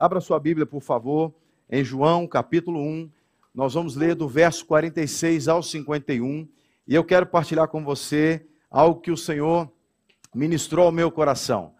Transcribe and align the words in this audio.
Abra 0.00 0.18
sua 0.18 0.40
Bíblia, 0.40 0.64
por 0.64 0.80
favor, 0.80 1.30
em 1.68 1.84
João, 1.84 2.26
capítulo 2.26 2.80
1. 2.80 3.10
Nós 3.54 3.74
vamos 3.74 3.96
ler 3.96 4.14
do 4.14 4.26
verso 4.26 4.64
46 4.64 5.46
ao 5.46 5.62
51. 5.62 6.48
E 6.88 6.94
eu 6.94 7.04
quero 7.04 7.26
partilhar 7.26 7.68
com 7.68 7.84
você 7.84 8.46
algo 8.70 9.02
que 9.02 9.10
o 9.10 9.16
Senhor 9.16 9.70
ministrou 10.34 10.86
ao 10.86 10.92
meu 10.92 11.12
coração 11.12 11.74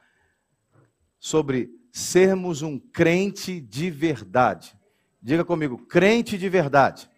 sobre 1.19 1.71
sermos 1.91 2.61
um 2.61 2.79
crente 2.79 3.59
de 3.59 3.91
verdade. 3.91 4.77
Diga 5.23 5.43
comigo, 5.43 5.79
crente 5.79 6.37
de 6.37 6.49
verdade. 6.51 7.09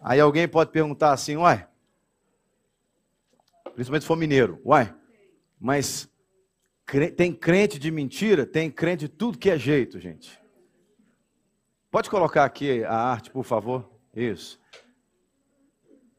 Aí 0.00 0.20
alguém 0.20 0.46
pode 0.46 0.70
perguntar 0.70 1.10
assim, 1.10 1.36
uai, 1.36 1.66
principalmente 3.74 4.02
se 4.02 4.06
for 4.06 4.16
mineiro, 4.16 4.60
uai, 4.64 4.94
mas 5.58 6.08
tem 7.14 7.32
crente 7.32 7.78
de 7.78 7.90
mentira? 7.90 8.44
Tem 8.44 8.70
crente 8.70 9.06
de 9.06 9.08
tudo 9.08 9.38
que 9.38 9.50
é 9.50 9.58
jeito, 9.58 9.98
gente. 9.98 10.38
Pode 11.90 12.10
colocar 12.10 12.44
aqui 12.44 12.84
a 12.84 12.94
arte, 12.94 13.30
por 13.30 13.44
favor? 13.44 13.90
Isso. 14.14 14.60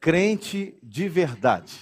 Crente 0.00 0.76
de 0.82 1.08
verdade. 1.08 1.78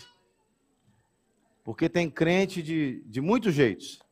Porque 1.65 1.89
tem 1.89 2.11
crente 2.11 2.63
de, 2.63 3.03
de 3.07 3.21
muitos 3.21 3.55
jeitos. 3.55 4.03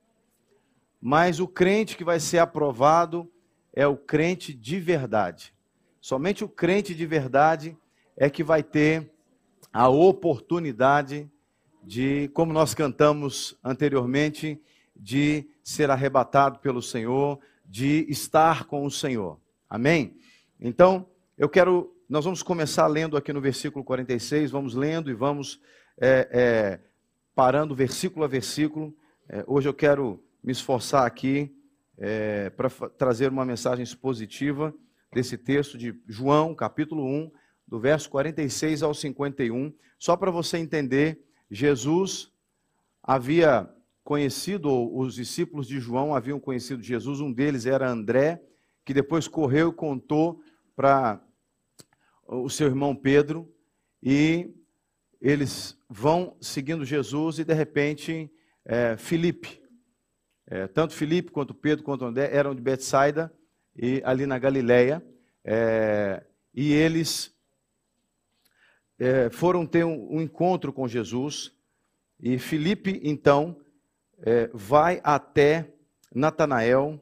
Mas 1.01 1.41
o 1.41 1.49
crente 1.49 1.97
que 1.97 2.05
vai 2.05 2.21
ser 2.21 2.39
aprovado 2.39 3.31
é 3.73 3.87
o 3.87 3.97
crente 3.97 4.53
de 4.53 4.79
verdade. 4.79 5.55
Somente 6.01 6.45
o 6.45 6.49
crente 6.49 6.95
de 6.95 7.07
verdade 7.07 7.77
é 8.17 8.29
que 8.31 8.43
vai 8.43 8.63
ter 8.63 9.13
a 9.73 9.89
oportunidade 9.89 11.31
de, 11.83 12.29
como 12.35 12.53
nós 12.53 12.75
cantamos 12.75 13.57
anteriormente, 13.65 14.61
de 15.01 15.49
ser 15.65 15.91
arrebatado 15.91 16.59
pelo 16.59 16.83
Senhor, 16.83 17.41
de 17.65 18.05
estar 18.09 18.65
com 18.65 18.85
o 18.85 18.91
Senhor. 18.91 19.41
Amém? 19.69 20.17
Então, 20.61 21.09
eu 21.39 21.49
quero, 21.49 21.97
nós 22.09 22.25
vamos 22.25 22.43
começar 22.43 22.87
lendo 22.87 23.17
aqui 23.17 23.33
no 23.33 23.41
versículo 23.41 23.83
46, 23.83 24.51
vamos 24.51 24.75
lendo 24.75 25.11
e 25.11 25.15
vamos 25.15 25.59
é, 25.99 26.29
é, 26.31 26.81
parando 27.35 27.75
versículo 27.75 28.25
a 28.25 28.29
versículo. 28.29 28.95
É, 29.27 29.43
hoje 29.47 29.69
eu 29.69 29.75
quero 29.75 30.23
me 30.45 30.53
esforçar 30.53 31.07
aqui 31.07 31.51
é, 31.97 32.51
para 32.51 32.69
trazer 32.99 33.31
uma 33.31 33.45
mensagem 33.45 33.83
expositiva 33.83 34.75
desse 35.13 35.39
texto 35.39 35.79
de 35.79 35.99
João, 36.07 36.55
capítulo 36.55 37.05
1, 37.07 37.31
do 37.67 37.81
verso 37.81 38.11
46 38.11 38.83
ao 38.83 38.93
51, 38.93 39.73
só 39.99 40.17
para 40.17 40.31
você 40.31 40.59
entender, 40.59 41.23
Jesus 41.51 42.31
havia 43.03 43.69
conhecido, 44.05 44.71
os 44.97 45.15
discípulos 45.15 45.67
de 45.67 45.79
João 45.79 46.15
haviam 46.15 46.41
conhecido 46.41 46.83
Jesus, 46.83 47.21
um 47.21 47.33
deles 47.33 47.67
era 47.67 47.89
André, 47.89 48.43
que 48.85 48.95
depois 48.95 49.29
correu 49.29 49.71
e 49.71 49.75
contou 49.75 50.43
para 50.75 51.23
o 52.27 52.49
seu 52.49 52.67
irmão 52.67 52.95
Pedro, 52.95 53.53
e 54.03 54.55
eles 55.21 55.77
vão 55.89 56.37
seguindo 56.41 56.85
Jesus 56.85 57.39
e 57.39 57.45
de 57.45 57.53
repente 57.53 58.33
é, 58.65 58.97
Filipe, 58.97 59.61
é, 60.47 60.67
tanto 60.67 60.95
Filipe 60.95 61.31
quanto 61.31 61.55
Pedro 61.55 61.85
quanto 61.85 62.05
André 62.05 62.31
eram 62.33 62.55
de 62.55 62.63
Betsaida 62.63 63.33
e 63.77 64.01
ali 64.05 64.27
na 64.27 64.39
Galileia, 64.39 65.05
é, 65.45 66.25
e 66.55 66.73
eles 66.73 67.35
é, 68.99 69.31
foram 69.31 69.67
ter 69.67 69.85
um, 69.85 70.17
um, 70.17 70.21
encontro 70.21 70.73
com 70.73 70.89
Jesus 70.89 71.53
e 72.19 72.39
Filipe 72.39 73.01
então 73.03 73.60
é, 74.23 74.51
vai 74.53 75.01
até 75.03 75.73
Natanael 76.15 77.01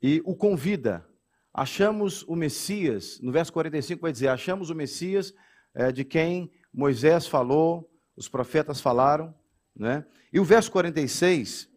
e 0.00 0.22
o 0.24 0.34
convida. 0.34 1.06
Achamos 1.52 2.22
o 2.22 2.34
Messias, 2.34 3.20
no 3.20 3.30
verso 3.30 3.52
45 3.52 4.00
vai 4.00 4.12
dizer: 4.12 4.28
achamos 4.28 4.70
o 4.70 4.74
Messias 4.74 5.34
é, 5.74 5.92
de 5.92 6.04
quem 6.04 6.50
Moisés 6.72 7.26
falou, 7.26 7.90
os 8.16 8.28
profetas 8.28 8.80
falaram, 8.80 9.34
né? 9.74 10.04
E 10.32 10.40
o 10.40 10.44
verso 10.44 10.70
46 10.72 11.68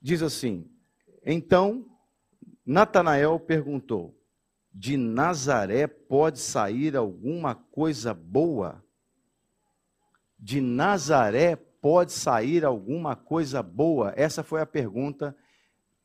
diz 0.00 0.22
assim: 0.22 0.70
Então 1.24 1.86
Natanael 2.64 3.38
perguntou: 3.38 4.18
De 4.72 4.96
Nazaré 4.96 5.86
pode 5.86 6.38
sair 6.38 6.96
alguma 6.96 7.54
coisa 7.54 8.14
boa? 8.14 8.82
de 10.38 10.60
Nazaré 10.60 11.56
pode 11.80 12.12
sair 12.12 12.64
alguma 12.64 13.16
coisa 13.16 13.62
boa? 13.62 14.12
Essa 14.16 14.42
foi 14.42 14.60
a 14.60 14.66
pergunta 14.66 15.36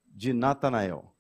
de 0.06 0.34
Natanael. 0.34 1.14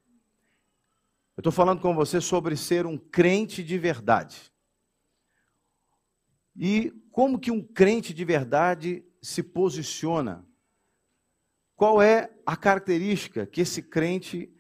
Eu 1.36 1.41
estou 1.41 1.52
falando 1.52 1.81
com 1.81 1.96
você 1.96 2.22
sobre 2.22 2.56
ser 2.56 2.86
um 2.86 2.97
crente 2.97 3.64
de 3.64 3.78
verdade. 3.78 4.53
E 6.56 6.91
como 7.12 7.40
que 7.40 7.50
um 7.50 7.64
crente 7.64 8.14
de 8.14 8.24
verdade 8.24 9.03
se 9.22 9.41
posiciona? 9.41 10.47
Qual 11.75 12.02
é 12.02 12.31
a 12.46 12.56
característica 12.56 13.47
que 13.47 13.62
esse 13.62 13.81
crente 13.81 14.53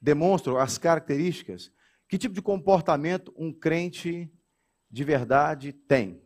demonstra, 0.00 0.62
as 0.62 0.78
características? 0.78 1.70
Que 2.08 2.16
tipo 2.16 2.34
de 2.34 2.40
comportamento 2.40 3.34
um 3.36 3.52
crente 3.52 4.32
de 4.90 5.04
verdade 5.04 5.72
tem? 5.72 6.23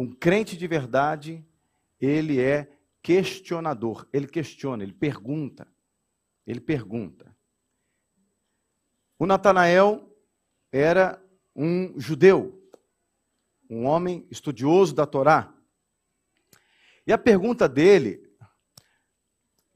Um 0.00 0.10
crente 0.10 0.56
de 0.56 0.66
verdade, 0.66 1.46
ele 2.00 2.40
é 2.40 2.74
questionador, 3.02 4.08
ele 4.10 4.26
questiona, 4.26 4.82
ele 4.82 4.94
pergunta. 4.94 5.70
Ele 6.46 6.58
pergunta. 6.58 7.36
O 9.18 9.26
Natanael 9.26 10.10
era 10.72 11.22
um 11.54 12.00
judeu, 12.00 12.66
um 13.68 13.84
homem 13.84 14.26
estudioso 14.30 14.94
da 14.94 15.04
Torá. 15.04 15.54
E 17.06 17.12
a 17.12 17.18
pergunta 17.18 17.68
dele, 17.68 18.26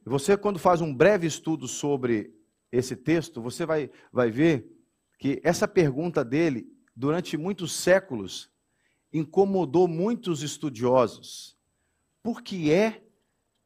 você 0.07 0.39
quando 0.39 0.59
faz 0.59 0.81
um 0.81 0.95
breve 0.95 1.27
estudo 1.27 1.69
sobre 1.69 2.35
esse 2.73 2.97
texto, 2.97 3.43
você 3.43 3.67
vai, 3.67 3.91
vai 4.11 4.31
ver 4.31 4.75
que 5.19 5.39
essa 5.45 5.69
pergunta 5.69 6.25
dele, 6.25 6.67
durante 6.97 7.37
muitos 7.37 7.75
séculos, 7.75 8.54
incomodou 9.15 9.87
muitos 9.87 10.43
estudiosos. 10.43 11.57
Por 12.21 12.43
que 12.43 12.73
é 12.73 13.01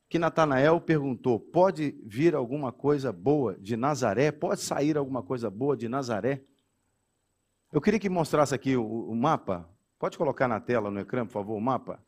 que 0.08 0.18
Natanael 0.18 0.80
perguntou: 0.80 1.40
pode 1.40 1.98
vir 2.04 2.34
alguma 2.34 2.70
coisa 2.70 3.10
boa 3.10 3.56
de 3.58 3.76
Nazaré? 3.76 4.30
Pode 4.30 4.60
sair 4.60 4.98
alguma 4.98 5.22
coisa 5.22 5.48
boa 5.48 5.74
de 5.74 5.88
Nazaré? 5.88 6.42
Eu 7.72 7.80
queria 7.80 7.98
que 7.98 8.08
mostrasse 8.08 8.54
aqui 8.54 8.76
o, 8.76 8.84
o 8.84 9.16
mapa. 9.16 9.68
Pode 9.98 10.16
colocar 10.18 10.46
na 10.46 10.60
tela, 10.60 10.90
no 10.90 11.00
ecrã, 11.00 11.26
por 11.26 11.32
favor, 11.32 11.56
o 11.56 11.60
mapa? 11.60 12.02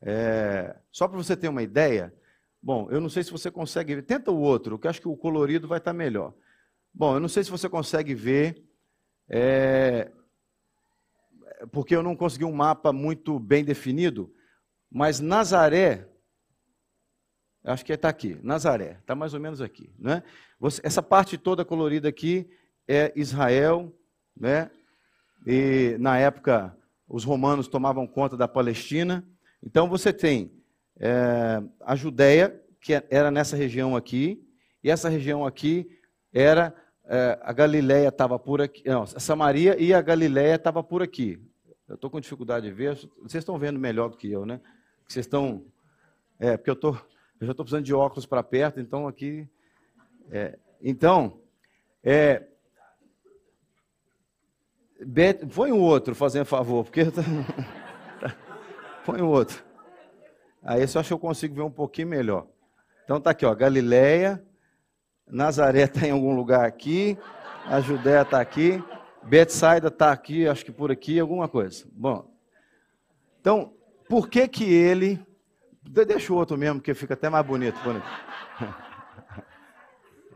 É, 0.00 0.76
só 0.90 1.06
para 1.06 1.16
você 1.16 1.36
ter 1.36 1.48
uma 1.48 1.62
ideia. 1.62 2.14
Bom, 2.60 2.88
eu 2.90 3.00
não 3.00 3.08
sei 3.08 3.22
se 3.22 3.30
você 3.30 3.50
consegue 3.50 3.94
ver. 3.94 4.02
Tenta 4.02 4.30
o 4.30 4.40
outro, 4.40 4.78
que 4.78 4.86
eu 4.86 4.90
acho 4.90 5.00
que 5.00 5.08
o 5.08 5.16
colorido 5.16 5.68
vai 5.68 5.78
estar 5.78 5.92
melhor. 5.92 6.34
Bom, 6.92 7.14
eu 7.14 7.20
não 7.20 7.28
sei 7.28 7.44
se 7.44 7.50
você 7.50 7.68
consegue 7.68 8.14
ver 8.14 8.64
é, 9.28 10.10
porque 11.72 11.94
eu 11.94 12.02
não 12.02 12.16
consegui 12.16 12.44
um 12.44 12.52
mapa 12.52 12.92
muito 12.92 13.38
bem 13.38 13.64
definido, 13.64 14.32
mas 14.90 15.20
Nazaré, 15.20 16.08
acho 17.64 17.84
que 17.84 17.92
está 17.92 18.08
aqui, 18.08 18.38
Nazaré, 18.42 18.98
está 19.00 19.14
mais 19.14 19.34
ou 19.34 19.40
menos 19.40 19.60
aqui. 19.60 19.92
Né? 19.98 20.22
Você, 20.58 20.80
essa 20.84 21.02
parte 21.02 21.36
toda 21.36 21.64
colorida 21.64 22.08
aqui 22.08 22.48
é 22.86 23.12
Israel, 23.14 23.92
né? 24.36 24.70
e 25.46 25.96
na 25.98 26.18
época 26.18 26.76
os 27.08 27.24
romanos 27.24 27.68
tomavam 27.68 28.06
conta 28.06 28.36
da 28.36 28.48
Palestina. 28.48 29.26
Então 29.62 29.88
você 29.88 30.12
tem 30.12 30.52
é, 30.98 31.62
a 31.80 31.96
Judéia, 31.96 32.60
que 32.80 32.92
era 33.10 33.30
nessa 33.30 33.56
região 33.56 33.96
aqui, 33.96 34.44
e 34.82 34.90
essa 34.90 35.08
região 35.08 35.44
aqui 35.44 35.88
era 36.32 36.74
é, 37.04 37.38
a 37.42 37.52
Galileia 37.52 38.08
estava 38.08 38.38
por 38.38 38.60
aqui, 38.60 38.82
não, 38.86 39.02
a 39.02 39.06
Samaria 39.06 39.80
e 39.80 39.94
a 39.94 40.00
Galileia 40.00 40.56
estava 40.56 40.82
por 40.82 41.02
aqui. 41.02 41.40
Eu 41.88 41.94
estou 41.94 42.10
com 42.10 42.20
dificuldade 42.20 42.66
de 42.66 42.72
ver. 42.72 42.94
Vocês 43.22 43.42
estão 43.42 43.58
vendo 43.58 43.78
melhor 43.78 44.10
do 44.10 44.16
que 44.16 44.30
eu, 44.30 44.44
né? 44.44 44.60
Vocês 45.06 45.24
estão. 45.24 45.64
É, 46.38 46.56
porque 46.56 46.70
eu, 46.70 46.76
tô, 46.76 46.90
eu 46.90 47.46
já 47.46 47.52
estou 47.52 47.64
precisando 47.64 47.84
de 47.84 47.94
óculos 47.94 48.26
para 48.26 48.42
perto, 48.42 48.78
então 48.78 49.08
aqui. 49.08 49.48
É, 50.30 50.58
então, 50.82 51.40
é, 52.04 52.46
Bet, 55.00 55.46
põe 55.46 55.70
um 55.70 55.80
outro, 55.80 56.14
fazendo 56.14 56.44
favor, 56.44 56.84
porque. 56.84 57.04
põe 59.06 59.22
um 59.22 59.28
outro. 59.28 59.62
Aí 60.62 60.80
eu 60.80 60.84
acho 60.84 61.04
que 61.04 61.12
eu 61.12 61.18
consigo 61.18 61.54
ver 61.54 61.62
um 61.62 61.70
pouquinho 61.70 62.08
melhor. 62.08 62.46
Então 63.04 63.20
tá 63.20 63.30
aqui, 63.30 63.46
ó, 63.46 63.54
Galileia, 63.54 64.42
Nazaré 65.26 65.84
está 65.84 66.06
em 66.06 66.10
algum 66.10 66.34
lugar 66.34 66.66
aqui, 66.66 67.16
a 67.66 67.80
Judéia 67.80 68.22
está 68.22 68.40
aqui. 68.40 68.82
Betsaida 69.24 69.88
está 69.88 70.12
aqui, 70.12 70.46
acho 70.46 70.64
que 70.64 70.72
por 70.72 70.90
aqui, 70.90 71.18
alguma 71.18 71.48
coisa. 71.48 71.86
Bom, 71.92 72.30
então, 73.40 73.74
por 74.08 74.28
que 74.28 74.48
que 74.48 74.64
ele... 74.64 75.24
Deixa 75.82 76.32
o 76.32 76.36
outro 76.36 76.58
mesmo, 76.58 76.80
que 76.80 76.92
fica 76.94 77.14
até 77.14 77.28
mais 77.28 77.46
bonito. 77.46 77.78
bonito. 77.82 78.06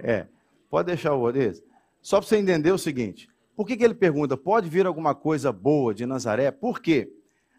É, 0.04 0.26
pode 0.68 0.86
deixar 0.86 1.14
o 1.14 1.22
Odes. 1.22 1.62
Só 2.00 2.18
para 2.18 2.26
você 2.26 2.36
entender 2.36 2.72
o 2.72 2.78
seguinte: 2.78 3.28
por 3.54 3.64
que, 3.64 3.76
que 3.76 3.84
ele 3.84 3.94
pergunta, 3.94 4.36
pode 4.36 4.68
vir 4.68 4.84
alguma 4.84 5.14
coisa 5.14 5.52
boa 5.52 5.94
de 5.94 6.04
Nazaré? 6.04 6.50
Por 6.50 6.80
quê? 6.80 7.08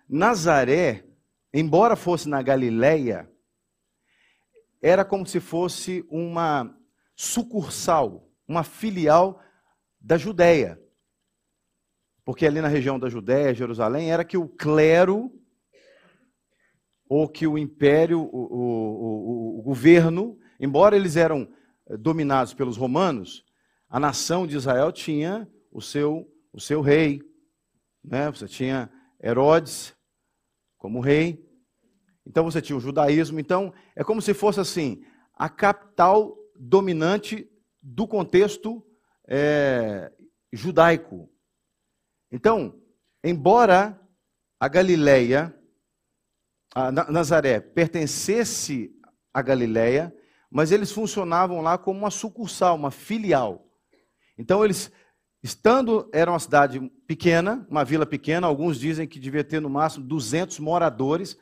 Nazaré, 0.09 1.05
embora 1.53 1.95
fosse 1.95 2.27
na 2.27 2.41
Galileia, 2.41 3.31
era 4.81 5.05
como 5.05 5.25
se 5.25 5.39
fosse 5.39 6.05
uma 6.09 6.75
sucursal, 7.15 8.27
uma 8.45 8.65
filial 8.65 9.41
da 10.01 10.17
Judéia. 10.17 10.82
Porque 12.25 12.45
ali 12.45 12.61
na 12.61 12.67
região 12.67 12.97
da 12.99 13.09
Judéia, 13.09 13.53
Jerusalém, 13.53 14.11
era 14.11 14.23
que 14.23 14.37
o 14.37 14.47
clero, 14.47 15.31
ou 17.07 17.27
que 17.27 17.45
o 17.45 17.57
império, 17.57 18.21
o, 18.21 18.25
o, 18.25 19.57
o, 19.57 19.59
o 19.59 19.61
governo, 19.61 20.37
embora 20.59 20.95
eles 20.95 21.15
eram 21.15 21.47
dominados 21.99 22.53
pelos 22.53 22.77
romanos, 22.77 23.43
a 23.89 23.99
nação 23.99 24.47
de 24.47 24.55
Israel 24.55 24.91
tinha 24.91 25.47
o 25.71 25.81
seu, 25.81 26.27
o 26.51 26.59
seu 26.59 26.81
rei. 26.81 27.21
Né? 28.03 28.31
Você 28.31 28.47
tinha 28.47 28.89
Herodes 29.21 29.95
como 30.77 30.99
rei. 30.99 31.45
Então 32.25 32.43
você 32.45 32.61
tinha 32.61 32.77
o 32.77 32.81
judaísmo. 32.81 33.39
Então 33.39 33.73
é 33.95 34.03
como 34.03 34.21
se 34.21 34.33
fosse 34.33 34.59
assim 34.59 35.03
a 35.35 35.49
capital 35.49 36.35
dominante 36.55 37.49
do 37.81 38.07
contexto 38.07 38.85
é, 39.27 40.11
judaico. 40.51 41.29
Então, 42.33 42.81
embora 43.24 43.97
a 44.59 44.68
Galileia, 44.68 45.56
a 46.75 46.91
Nazaré, 46.91 47.62
pertencesse 47.62 48.91
à 49.33 49.41
Galileia, 49.41 50.13
mas 50.51 50.71
eles 50.71 50.91
funcionavam 50.91 51.62
lá 51.62 51.77
como 51.77 52.00
uma 52.00 52.12
sucursal, 52.12 52.75
uma 52.75 52.91
filial. 52.91 53.65
Então 54.38 54.65
eles 54.65 54.91
Estando, 55.44 56.09
era 56.13 56.31
uma 56.31 56.39
cidade 56.39 56.80
pequena, 57.06 57.68
uma 57.69 57.83
vila 57.83 58.06
pequena, 58.06 58.47
alguns 58.47 58.79
dizem 58.79 59.06
que 59.06 59.19
devia 59.19 59.44
ter 59.44 59.59
no 59.59 59.69
máximo 59.69 60.06
200 60.06 60.57
moradores, 60.59 61.38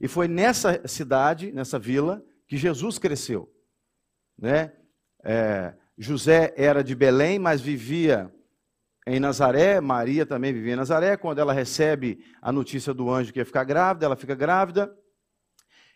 e 0.00 0.08
foi 0.08 0.26
nessa 0.26 0.88
cidade, 0.88 1.52
nessa 1.52 1.78
vila, 1.78 2.24
que 2.48 2.56
Jesus 2.56 2.98
cresceu. 2.98 3.52
Né? 4.38 4.72
É, 5.22 5.74
José 5.98 6.54
era 6.56 6.82
de 6.82 6.94
Belém, 6.94 7.38
mas 7.38 7.60
vivia 7.60 8.34
em 9.06 9.18
Nazaré, 9.18 9.80
Maria 9.80 10.24
também 10.24 10.52
vivia 10.52 10.74
em 10.74 10.76
Nazaré. 10.76 11.16
Quando 11.16 11.38
ela 11.38 11.52
recebe 11.52 12.24
a 12.40 12.52
notícia 12.52 12.94
do 12.94 13.10
anjo 13.10 13.32
que 13.32 13.38
ia 13.38 13.44
ficar 13.44 13.64
grávida, 13.64 14.06
ela 14.06 14.16
fica 14.16 14.34
grávida, 14.34 14.94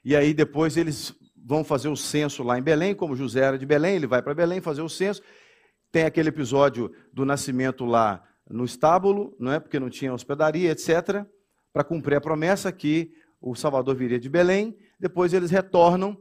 e 0.05 0.15
aí 0.15 0.35
depois 0.35 0.77
eles 0.77 1.15
vão 1.37 1.63
fazer 1.63 1.89
o 1.89 1.97
censo 1.97 2.43
lá 2.43 2.59
em 2.59 2.63
Belém, 2.63 2.95
como 2.95 3.15
José 3.15 3.41
era 3.41 3.59
de 3.59 3.65
Belém, 3.65 3.97
ele 3.97 4.07
vai 4.07 4.21
para 4.21 4.35
Belém 4.35 4.61
fazer 4.61 4.83
o 4.83 4.89
censo, 4.89 5.23
tem 5.93 6.05
aquele 6.05 6.29
episódio 6.29 6.93
do 7.13 7.25
nascimento 7.25 7.85
lá 7.85 8.23
no 8.49 8.65
estábulo, 8.65 9.35
não 9.39 9.53
é? 9.53 9.61
Porque 9.61 9.79
não 9.79 9.89
tinha 9.89 10.13
hospedaria, 10.13 10.71
etc. 10.71 11.25
Para 11.73 11.85
cumprir 11.85 12.17
a 12.17 12.21
promessa 12.21 12.71
que 12.73 13.13
o 13.41 13.55
Salvador 13.55 13.95
viria 13.95 14.19
de 14.19 14.29
Belém. 14.29 14.77
Depois 14.99 15.33
eles 15.33 15.51
retornam 15.51 16.17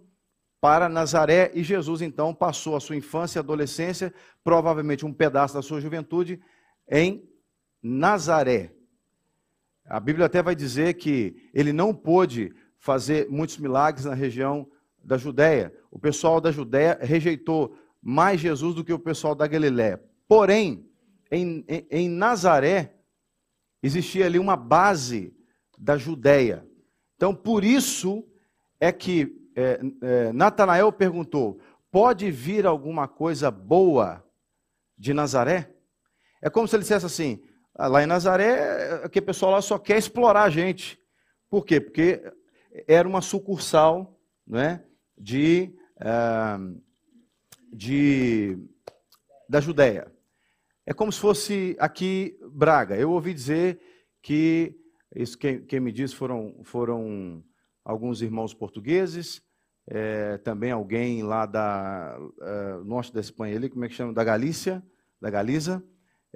para 0.61 0.89
Nazaré 0.89 1.51
e 1.53 1.63
Jesus 1.63 2.01
então 2.01 2.33
passou 2.33 2.75
a 2.75 2.79
sua 2.79 2.95
infância 2.95 3.39
e 3.39 3.41
adolescência, 3.41 4.13
provavelmente 4.43 5.05
um 5.05 5.13
pedaço 5.13 5.53
da 5.53 5.61
sua 5.61 5.79
juventude, 5.79 6.39
em 6.89 7.27
Nazaré. 7.81 8.73
A 9.85 9.99
Bíblia 9.99 10.25
até 10.25 10.41
vai 10.41 10.55
dizer 10.55 10.95
que 10.95 11.49
ele 11.53 11.71
não 11.71 11.93
pôde 11.93 12.53
fazer 12.79 13.29
muitos 13.29 13.57
milagres 13.57 14.05
na 14.05 14.13
região 14.13 14.67
da 15.03 15.17
Judéia. 15.17 15.73
O 15.91 15.99
pessoal 15.99 16.41
da 16.41 16.51
Judéia 16.51 16.97
rejeitou 17.01 17.77
mais 18.01 18.39
Jesus 18.39 18.75
do 18.75 18.83
que 18.83 18.93
o 18.93 18.99
pessoal 18.99 19.35
da 19.35 19.47
Galiléia. 19.47 20.03
Porém, 20.27 20.89
em, 21.31 21.63
em, 21.67 21.87
em 21.89 22.09
Nazaré, 22.09 22.95
existia 23.81 24.25
ali 24.25 24.39
uma 24.39 24.55
base 24.55 25.35
da 25.77 25.97
Judéia. 25.97 26.67
Então, 27.15 27.33
por 27.33 27.63
isso 27.63 28.27
é 28.79 28.91
que 28.91 29.49
é, 29.55 29.79
é, 30.01 30.33
Natanael 30.33 30.91
perguntou: 30.91 31.59
pode 31.91 32.29
vir 32.31 32.65
alguma 32.65 33.07
coisa 33.07 33.49
boa 33.49 34.23
de 34.97 35.13
Nazaré? 35.13 35.74
É 36.45 36.49
como 36.51 36.67
se 36.67 36.75
ele 36.75 36.83
dissesse 36.83 37.07
assim: 37.07 37.41
ah, 37.73 37.87
lá 37.87 38.03
em 38.03 38.05
Nazaré, 38.05 39.03
aquele 39.03 39.25
pessoal 39.25 39.51
lá 39.51 39.63
só 39.63 39.79
quer 39.79 39.97
explorar 39.97 40.43
a 40.43 40.49
gente. 40.51 40.99
Por 41.49 41.65
quê? 41.65 41.81
Porque 41.81 42.21
era 42.87 43.07
uma 43.07 43.19
sucursal 43.19 44.15
né, 44.45 44.83
de, 45.17 45.73
uh, 45.97 46.79
de, 47.73 48.59
da 49.49 49.59
Judéia. 49.59 50.13
É 50.85 50.93
como 50.93 51.11
se 51.11 51.19
fosse 51.19 51.75
aqui 51.79 52.37
Braga. 52.51 52.95
Eu 52.95 53.09
ouvi 53.09 53.33
dizer 53.33 53.81
que, 54.21 54.79
isso 55.15 55.35
quem, 55.39 55.65
quem 55.65 55.79
me 55.79 55.91
disse 55.91 56.13
foram, 56.13 56.61
foram 56.63 57.43
alguns 57.83 58.21
irmãos 58.21 58.53
portugueses, 58.53 59.41
é, 59.87 60.37
também 60.37 60.69
alguém 60.69 61.23
lá 61.23 61.47
da 61.47 62.19
é, 62.39 62.83
norte 62.83 63.11
da 63.11 63.19
Espanha, 63.19 63.55
ali, 63.55 63.67
como 63.67 63.83
é 63.83 63.87
que 63.87 63.95
chama? 63.95 64.13
Da 64.13 64.23
Galícia, 64.23 64.83
da 65.19 65.31
Galiza, 65.31 65.83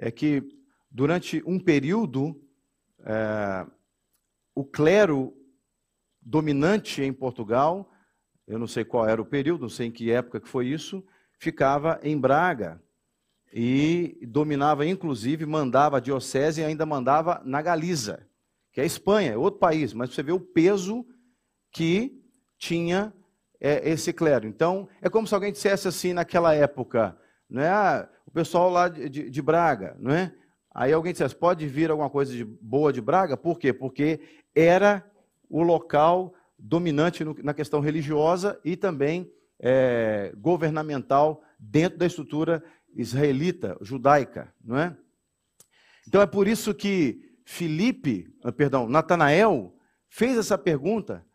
é 0.00 0.10
que 0.10 0.42
durante 0.90 1.42
um 1.46 1.60
período 1.60 2.42
é, 3.04 3.66
o 4.54 4.64
clero 4.64 5.36
dominante 6.22 7.02
em 7.02 7.12
Portugal, 7.12 7.92
eu 8.46 8.58
não 8.58 8.66
sei 8.66 8.82
qual 8.82 9.06
era 9.06 9.20
o 9.20 9.26
período, 9.26 9.62
não 9.62 9.68
sei 9.68 9.88
em 9.88 9.92
que 9.92 10.10
época 10.10 10.40
que 10.40 10.48
foi 10.48 10.68
isso, 10.68 11.04
ficava 11.38 12.00
em 12.02 12.18
Braga 12.18 12.82
e 13.52 14.18
dominava, 14.26 14.86
inclusive, 14.86 15.44
mandava 15.44 15.98
a 15.98 16.00
diocese 16.00 16.62
e 16.62 16.64
ainda 16.64 16.86
mandava 16.86 17.42
na 17.44 17.60
Galiza, 17.60 18.26
que 18.72 18.80
é 18.80 18.86
Espanha, 18.86 19.32
é 19.32 19.36
outro 19.36 19.60
país, 19.60 19.92
mas 19.92 20.14
você 20.14 20.22
vê 20.22 20.32
o 20.32 20.40
peso 20.40 21.06
que 21.70 22.22
tinha 22.56 23.12
é, 23.60 23.90
esse 23.90 24.12
clero. 24.14 24.46
Então, 24.46 24.88
é 25.02 25.10
como 25.10 25.26
se 25.26 25.34
alguém 25.34 25.52
dissesse 25.52 25.86
assim 25.86 26.14
naquela 26.14 26.54
época, 26.54 27.18
não 27.48 27.62
é? 27.62 28.08
Ah, 28.30 28.32
o 28.32 28.32
pessoal 28.32 28.70
lá 28.70 28.88
de, 28.88 29.08
de, 29.08 29.30
de, 29.30 29.42
Braga, 29.42 29.96
não 29.98 30.12
é? 30.12 30.32
Aí 30.72 30.92
alguém 30.92 31.12
dissesse, 31.12 31.34
pode 31.34 31.66
vir 31.66 31.90
alguma 31.90 32.08
coisa 32.08 32.32
de 32.32 32.44
boa 32.44 32.92
de 32.92 33.00
Braga? 33.00 33.36
Por 33.36 33.58
quê? 33.58 33.72
Porque 33.72 34.20
era 34.54 35.04
o 35.48 35.62
local 35.62 36.32
dominante 36.58 37.24
no, 37.24 37.34
na 37.42 37.52
questão 37.52 37.80
religiosa 37.80 38.60
e 38.64 38.76
também 38.76 39.30
é, 39.58 40.32
governamental 40.36 41.42
dentro 41.58 41.98
da 41.98 42.06
estrutura 42.06 42.62
israelita, 42.94 43.76
judaica, 43.80 44.52
não 44.64 44.78
é? 44.78 44.96
Então 46.06 46.22
é 46.22 46.26
por 46.26 46.46
isso 46.46 46.74
que 46.74 47.36
Filipe, 47.44 48.32
ah, 48.44 48.52
perdão, 48.52 48.88
Natanael 48.88 49.74
fez 50.08 50.38
essa 50.38 50.56
pergunta, 50.56 51.26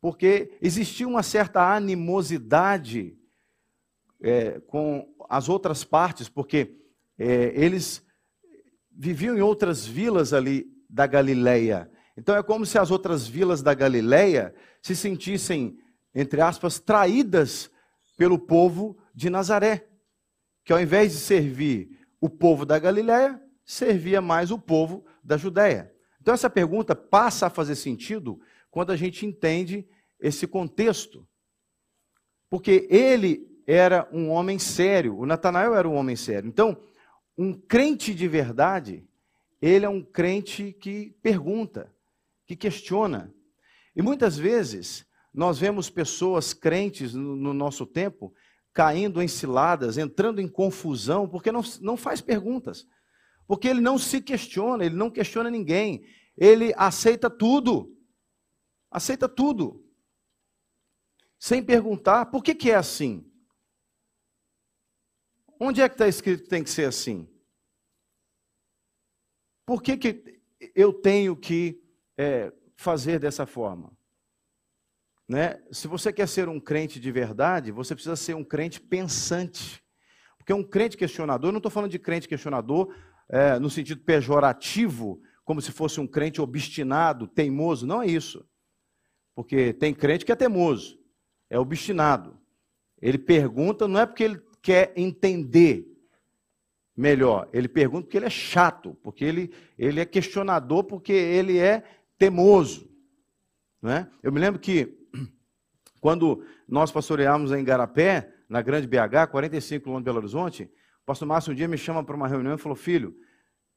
porque 0.00 0.56
existia 0.60 1.06
uma 1.06 1.22
certa 1.22 1.74
animosidade 1.74 3.16
é, 4.24 4.58
com 4.60 5.06
as 5.28 5.50
outras 5.50 5.84
partes, 5.84 6.30
porque 6.30 6.74
é, 7.18 7.52
eles 7.54 8.02
viviam 8.90 9.36
em 9.36 9.42
outras 9.42 9.86
vilas 9.86 10.32
ali 10.32 10.66
da 10.88 11.06
Galileia. 11.06 11.90
Então 12.16 12.34
é 12.34 12.42
como 12.42 12.64
se 12.64 12.78
as 12.78 12.90
outras 12.90 13.26
vilas 13.28 13.62
da 13.62 13.74
Galileia 13.74 14.54
se 14.80 14.96
sentissem, 14.96 15.78
entre 16.14 16.40
aspas, 16.40 16.80
traídas 16.80 17.70
pelo 18.16 18.38
povo 18.38 18.96
de 19.14 19.28
Nazaré, 19.28 19.86
que 20.64 20.72
ao 20.72 20.80
invés 20.80 21.12
de 21.12 21.18
servir 21.18 21.98
o 22.18 22.30
povo 22.30 22.64
da 22.64 22.78
Galiléia, 22.78 23.38
servia 23.62 24.22
mais 24.22 24.50
o 24.50 24.58
povo 24.58 25.04
da 25.22 25.36
Judéia. 25.36 25.92
Então 26.18 26.32
essa 26.32 26.48
pergunta 26.48 26.94
passa 26.94 27.48
a 27.48 27.50
fazer 27.50 27.74
sentido 27.74 28.40
quando 28.70 28.90
a 28.90 28.96
gente 28.96 29.26
entende 29.26 29.86
esse 30.18 30.46
contexto. 30.46 31.28
Porque 32.48 32.86
ele 32.88 33.53
era 33.66 34.08
um 34.12 34.30
homem 34.30 34.58
sério, 34.58 35.18
o 35.18 35.26
Natanael 35.26 35.74
era 35.74 35.88
um 35.88 35.94
homem 35.94 36.16
sério. 36.16 36.48
Então, 36.48 36.76
um 37.36 37.52
crente 37.52 38.14
de 38.14 38.28
verdade, 38.28 39.06
ele 39.60 39.84
é 39.84 39.88
um 39.88 40.02
crente 40.02 40.72
que 40.72 41.16
pergunta, 41.22 41.92
que 42.46 42.54
questiona. 42.54 43.32
E 43.96 44.02
muitas 44.02 44.36
vezes 44.36 45.06
nós 45.32 45.58
vemos 45.58 45.90
pessoas 45.90 46.52
crentes 46.52 47.14
no, 47.14 47.34
no 47.34 47.54
nosso 47.54 47.86
tempo 47.86 48.32
caindo 48.72 49.22
em 49.22 49.28
ciladas, 49.28 49.96
entrando 49.96 50.40
em 50.40 50.48
confusão, 50.48 51.28
porque 51.28 51.52
não, 51.52 51.62
não 51.80 51.96
faz 51.96 52.20
perguntas. 52.20 52.86
Porque 53.46 53.68
ele 53.68 53.80
não 53.80 53.98
se 53.98 54.20
questiona, 54.20 54.84
ele 54.84 54.96
não 54.96 55.10
questiona 55.10 55.50
ninguém. 55.50 56.04
Ele 56.36 56.72
aceita 56.76 57.30
tudo. 57.30 57.96
Aceita 58.90 59.28
tudo. 59.28 59.84
Sem 61.38 61.62
perguntar, 61.62 62.26
por 62.26 62.42
que, 62.42 62.54
que 62.54 62.70
é 62.70 62.74
assim? 62.74 63.30
Onde 65.66 65.80
é 65.80 65.88
que 65.88 65.94
está 65.94 66.06
escrito 66.06 66.42
que 66.42 66.50
tem 66.50 66.62
que 66.62 66.68
ser 66.68 66.84
assim? 66.84 67.26
Por 69.64 69.82
que, 69.82 69.96
que 69.96 70.42
eu 70.74 70.92
tenho 70.92 71.34
que 71.34 71.82
é, 72.18 72.52
fazer 72.76 73.18
dessa 73.18 73.46
forma? 73.46 73.96
Né? 75.26 75.64
Se 75.72 75.88
você 75.88 76.12
quer 76.12 76.28
ser 76.28 76.50
um 76.50 76.60
crente 76.60 77.00
de 77.00 77.10
verdade, 77.10 77.72
você 77.72 77.94
precisa 77.94 78.14
ser 78.14 78.34
um 78.34 78.44
crente 78.44 78.78
pensante. 78.78 79.82
Porque 80.36 80.52
um 80.52 80.62
crente 80.62 80.98
questionador, 80.98 81.48
eu 81.48 81.52
não 81.52 81.60
estou 81.60 81.72
falando 81.72 81.92
de 81.92 81.98
crente 81.98 82.28
questionador 82.28 82.94
é, 83.26 83.58
no 83.58 83.70
sentido 83.70 84.02
pejorativo, 84.02 85.22
como 85.46 85.62
se 85.62 85.72
fosse 85.72 85.98
um 85.98 86.06
crente 86.06 86.42
obstinado, 86.42 87.26
teimoso. 87.26 87.86
Não 87.86 88.02
é 88.02 88.06
isso. 88.06 88.46
Porque 89.34 89.72
tem 89.72 89.94
crente 89.94 90.26
que 90.26 90.32
é 90.32 90.36
teimoso, 90.36 90.98
é 91.48 91.58
obstinado. 91.58 92.38
Ele 93.00 93.16
pergunta, 93.16 93.88
não 93.88 93.98
é 94.00 94.04
porque 94.04 94.24
ele 94.24 94.44
quer 94.64 94.94
entender 94.96 95.86
melhor, 96.96 97.50
ele 97.52 97.68
pergunta 97.68 98.04
porque 98.04 98.16
ele 98.16 98.24
é 98.24 98.30
chato, 98.30 98.96
porque 99.02 99.22
ele, 99.22 99.52
ele 99.78 100.00
é 100.00 100.06
questionador, 100.06 100.84
porque 100.84 101.12
ele 101.12 101.58
é 101.58 101.84
teimoso. 102.16 102.88
Não 103.82 103.90
é? 103.90 104.10
Eu 104.22 104.32
me 104.32 104.40
lembro 104.40 104.58
que 104.58 105.06
quando 106.00 106.42
nós 106.66 106.90
pastoreávamos 106.90 107.52
em 107.52 107.62
Garapé, 107.62 108.32
na 108.48 108.62
Grande 108.62 108.86
BH, 108.86 109.28
45 109.30 109.82
quilômetros 109.82 110.02
de 110.02 110.04
Belo 110.04 110.18
Horizonte, 110.18 110.70
o 111.02 111.04
pastor 111.04 111.28
Márcio 111.28 111.52
um 111.52 111.54
dia 111.54 111.68
me 111.68 111.76
chama 111.76 112.02
para 112.02 112.16
uma 112.16 112.26
reunião 112.26 112.54
e 112.54 112.58
falou: 112.58 112.74
Filho, 112.74 113.14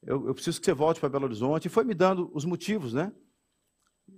eu, 0.01 0.25
eu 0.27 0.34
preciso 0.34 0.58
que 0.58 0.65
você 0.65 0.74
volte 0.74 1.01
para 1.01 1.10
Belo 1.10 1.25
Horizonte. 1.25 1.65
E 1.65 1.70
foi 1.70 1.84
me 1.84 1.94
dando 1.94 2.32
os 2.34 2.46
motivos, 2.46 2.94
né? 2.94 3.12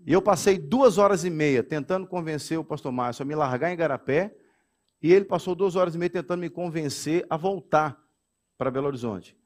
E 0.05 0.13
eu 0.13 0.21
passei 0.21 0.59
duas 0.59 0.99
horas 0.99 1.23
e 1.25 1.31
meia 1.31 1.63
tentando 1.63 2.05
convencer 2.05 2.59
o 2.59 2.63
pastor 2.63 2.91
Márcio 2.91 3.23
a 3.23 3.25
me 3.25 3.33
largar 3.33 3.71
em 3.71 3.75
Garapé, 3.75 4.35
e 5.01 5.13
ele 5.13 5.25
passou 5.25 5.55
duas 5.55 5.75
horas 5.75 5.95
e 5.95 5.97
meia 5.97 6.09
tentando 6.09 6.41
me 6.41 6.49
convencer 6.49 7.25
a 7.29 7.37
voltar 7.37 7.97
para 8.57 8.71
Belo 8.71 8.87
Horizonte. 8.87 9.37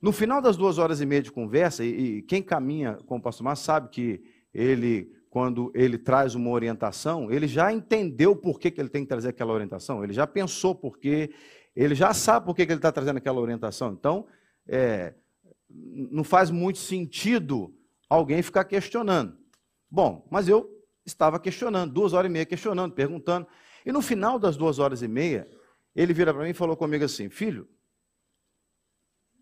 No 0.00 0.10
final 0.12 0.42
das 0.42 0.56
duas 0.56 0.78
horas 0.78 1.00
e 1.00 1.06
meia 1.06 1.22
de 1.22 1.30
conversa, 1.30 1.84
e, 1.84 1.88
e 2.16 2.22
quem 2.22 2.42
caminha 2.42 2.98
com 3.06 3.16
o 3.16 3.22
pastor 3.22 3.44
Márcio 3.44 3.64
sabe 3.64 3.88
que 3.88 4.22
ele 4.52 5.12
quando 5.32 5.72
ele 5.74 5.96
traz 5.96 6.34
uma 6.34 6.50
orientação, 6.50 7.32
ele 7.32 7.48
já 7.48 7.72
entendeu 7.72 8.36
por 8.36 8.60
que, 8.60 8.70
que 8.70 8.78
ele 8.78 8.90
tem 8.90 9.02
que 9.02 9.08
trazer 9.08 9.30
aquela 9.30 9.54
orientação, 9.54 10.04
ele 10.04 10.12
já 10.12 10.26
pensou 10.26 10.74
por 10.74 10.98
quê, 10.98 11.32
ele 11.74 11.94
já 11.94 12.12
sabe 12.12 12.44
por 12.44 12.54
que, 12.54 12.66
que 12.66 12.72
ele 12.72 12.78
está 12.78 12.92
trazendo 12.92 13.16
aquela 13.16 13.40
orientação. 13.40 13.92
Então, 13.92 14.26
é, 14.68 15.14
não 15.70 16.22
faz 16.22 16.50
muito 16.50 16.78
sentido 16.78 17.74
alguém 18.10 18.42
ficar 18.42 18.64
questionando. 18.64 19.34
Bom, 19.90 20.28
mas 20.30 20.48
eu 20.50 20.68
estava 21.06 21.40
questionando, 21.40 21.90
duas 21.90 22.12
horas 22.12 22.30
e 22.30 22.32
meia 22.32 22.44
questionando, 22.44 22.92
perguntando. 22.92 23.46
E 23.84 23.92
no 23.92 24.02
final 24.02 24.38
das 24.38 24.56
duas 24.56 24.78
horas 24.78 25.02
e 25.02 25.08
meia, 25.08 25.48
ele 25.94 26.12
vira 26.12 26.32
para 26.32 26.44
mim 26.44 26.50
e 26.50 26.54
falou 26.54 26.76
comigo 26.76 27.04
assim: 27.04 27.28
Filho, 27.28 27.68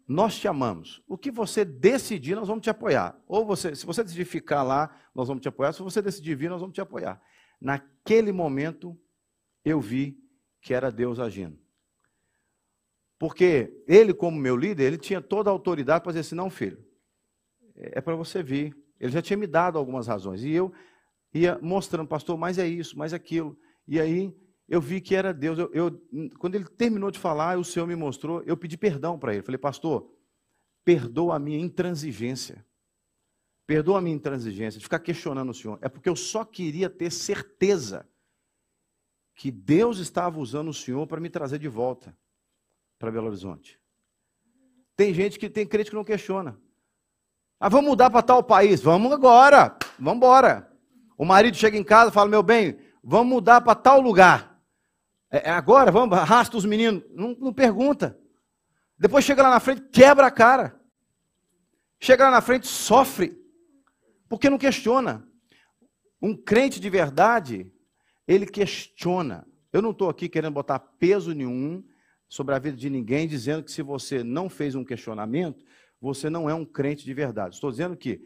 nós 0.07 0.37
te 0.39 0.49
amamos. 0.49 1.03
O 1.07 1.17
que 1.17 1.31
você 1.31 1.65
decidir, 1.65 2.35
nós 2.35 2.49
vamos 2.49 2.65
te 2.65 2.71
apoiar. 2.71 3.17
Ou 3.29 3.47
você, 3.47 3.77
se 3.77 3.87
você 3.87 4.03
decidir 4.03 4.25
ficar 4.25 4.63
lá, 4.63 4.95
nós 5.15 5.29
vamos 5.29 5.41
te 5.41 5.49
apoiar. 5.49 5.73
Se 5.73 5.83
você 5.83 6.03
decidir 6.03 6.35
vir, 6.35 6.51
nós 6.51 6.61
vamos 6.61 6.75
te 6.75 6.81
apoiar. 6.81 7.23
Naquele 7.61 8.33
momento, 8.33 8.99
eu 9.65 9.81
vi 9.81 10.19
que 10.61 10.75
era 10.75 10.91
Deus 10.91 11.21
agindo. 11.21 11.59
Porque 13.21 13.85
ele, 13.87 14.13
como 14.15 14.37
meu 14.39 14.57
líder, 14.57 14.85
ele 14.85 14.99
tinha 14.99 15.21
toda 15.21 15.51
a 15.51 15.53
autoridade 15.53 16.03
para 16.03 16.13
dizer 16.13 16.21
assim: 16.21 16.35
não, 16.35 16.51
filho, 16.51 16.85
é 17.77 18.01
para 18.01 18.17
você 18.17 18.43
vir. 18.43 18.77
Ele 18.99 19.13
já 19.13 19.23
tinha 19.23 19.37
me 19.37 19.47
dado 19.47 19.79
algumas 19.79 20.07
razões. 20.07 20.43
E 20.43 20.51
eu 20.51 20.73
ia 21.33 21.59
mostrando, 21.63 22.09
pastor, 22.09 22.37
mas 22.37 22.59
é 22.59 22.67
isso, 22.67 22.99
mais 22.99 23.15
aquilo. 23.15 23.57
E 23.91 24.01
aí 24.01 24.33
eu 24.69 24.81
vi 24.81 25.01
que 25.01 25.17
era 25.17 25.35
Deus. 25.35 25.59
Eu, 25.59 25.69
eu, 25.75 26.31
quando 26.39 26.55
ele 26.55 26.65
terminou 26.65 27.11
de 27.11 27.19
falar, 27.19 27.59
o 27.59 27.65
Senhor 27.65 27.87
me 27.87 27.97
mostrou, 27.97 28.41
eu 28.47 28.57
pedi 28.57 28.79
perdão 28.79 29.19
para 29.19 29.35
ele. 29.35 29.43
Falei, 29.43 29.59
pastor, 29.59 30.09
perdoa 30.85 31.35
a 31.35 31.39
minha 31.41 31.59
intransigência. 31.59 32.65
Perdoa 33.67 33.99
a 33.99 34.01
minha 34.01 34.15
intransigência 34.15 34.79
de 34.79 34.85
ficar 34.85 35.01
questionando 35.01 35.51
o 35.51 35.55
Senhor. 35.55 35.77
É 35.83 35.89
porque 35.89 36.09
eu 36.09 36.15
só 36.15 36.45
queria 36.45 36.89
ter 36.89 37.11
certeza 37.11 38.09
que 39.35 39.51
Deus 39.51 39.99
estava 39.99 40.39
usando 40.39 40.69
o 40.69 40.75
Senhor 40.75 41.05
para 41.09 41.21
me 41.21 41.29
trazer 41.29 41.59
de 41.59 41.67
volta 41.67 42.17
para 42.97 43.11
Belo 43.11 43.27
Horizonte. 43.27 43.81
Tem 44.95 45.13
gente 45.13 45.37
que 45.37 45.51
tem 45.51 45.67
crente 45.67 45.91
que 45.91 45.97
não 45.97 46.05
questiona. 46.05 46.57
Ah, 47.59 47.69
vamos 47.69 47.91
mudar 47.91 48.09
para 48.09 48.23
tal 48.23 48.41
país. 48.41 48.81
Vamos 48.81 49.11
agora. 49.11 49.77
Vamos 49.99 50.19
embora. 50.19 50.71
O 51.19 51.25
marido 51.25 51.57
chega 51.57 51.77
em 51.77 51.83
casa 51.83 52.11
e 52.11 52.15
fala: 52.15 52.31
Meu 52.31 52.43
bem, 52.43 52.79
vamos 53.03 53.33
mudar 53.33 53.61
para 53.61 53.75
tal 53.75 54.01
lugar. 54.01 54.61
É, 55.31 55.49
é 55.49 55.51
agora, 55.51 55.91
vamos, 55.91 56.17
arrasta 56.17 56.57
os 56.57 56.65
meninos. 56.65 57.03
Não, 57.11 57.37
não 57.39 57.53
pergunta. 57.53 58.19
Depois 58.99 59.25
chega 59.25 59.43
lá 59.43 59.51
na 59.51 59.61
frente, 59.61 59.83
quebra 59.93 60.27
a 60.27 60.31
cara. 60.31 60.79
Chega 61.99 62.25
lá 62.25 62.31
na 62.31 62.41
frente, 62.41 62.67
sofre. 62.67 63.39
Porque 64.29 64.51
não 64.51 64.59
questiona. 64.59 65.27
Um 66.21 66.37
crente 66.37 66.81
de 66.81 66.91
verdade, 66.91 67.73
ele 68.27 68.47
questiona. 68.47 69.47
Eu 69.73 69.81
não 69.81 69.91
estou 69.91 70.09
aqui 70.09 70.29
querendo 70.29 70.55
botar 70.55 70.79
peso 70.79 71.33
nenhum 71.33 71.85
sobre 72.29 72.55
a 72.55 72.59
vida 72.59 72.77
de 72.77 72.89
ninguém, 72.89 73.27
dizendo 73.27 73.63
que 73.63 73.73
se 73.73 73.83
você 73.83 74.23
não 74.23 74.49
fez 74.49 74.75
um 74.75 74.85
questionamento, 74.85 75.65
você 76.01 76.31
não 76.31 76.49
é 76.49 76.55
um 76.55 76.65
crente 76.65 77.05
de 77.05 77.13
verdade. 77.13 77.57
Estou 77.57 77.71
dizendo 77.71 77.97
que, 77.97 78.23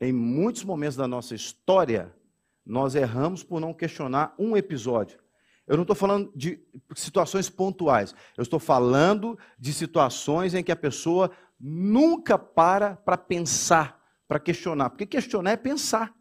em 0.00 0.12
muitos 0.12 0.64
momentos 0.64 0.96
da 0.96 1.08
nossa 1.08 1.34
história, 1.34 2.14
nós 2.66 2.94
erramos 2.96 3.44
por 3.44 3.60
não 3.60 3.72
questionar 3.72 4.34
um 4.36 4.56
episódio. 4.56 5.18
Eu 5.66 5.76
não 5.76 5.82
estou 5.82 5.96
falando 5.96 6.32
de 6.34 6.60
situações 6.94 7.48
pontuais. 7.48 8.14
Eu 8.36 8.42
estou 8.42 8.58
falando 8.58 9.38
de 9.58 9.72
situações 9.72 10.54
em 10.54 10.62
que 10.62 10.72
a 10.72 10.76
pessoa 10.76 11.30
nunca 11.58 12.38
para 12.38 12.96
para 12.96 13.16
pensar, 13.16 14.00
para 14.28 14.38
questionar. 14.38 14.90
Porque 14.90 15.06
questionar 15.06 15.52
é 15.52 15.56
pensar. 15.56 16.14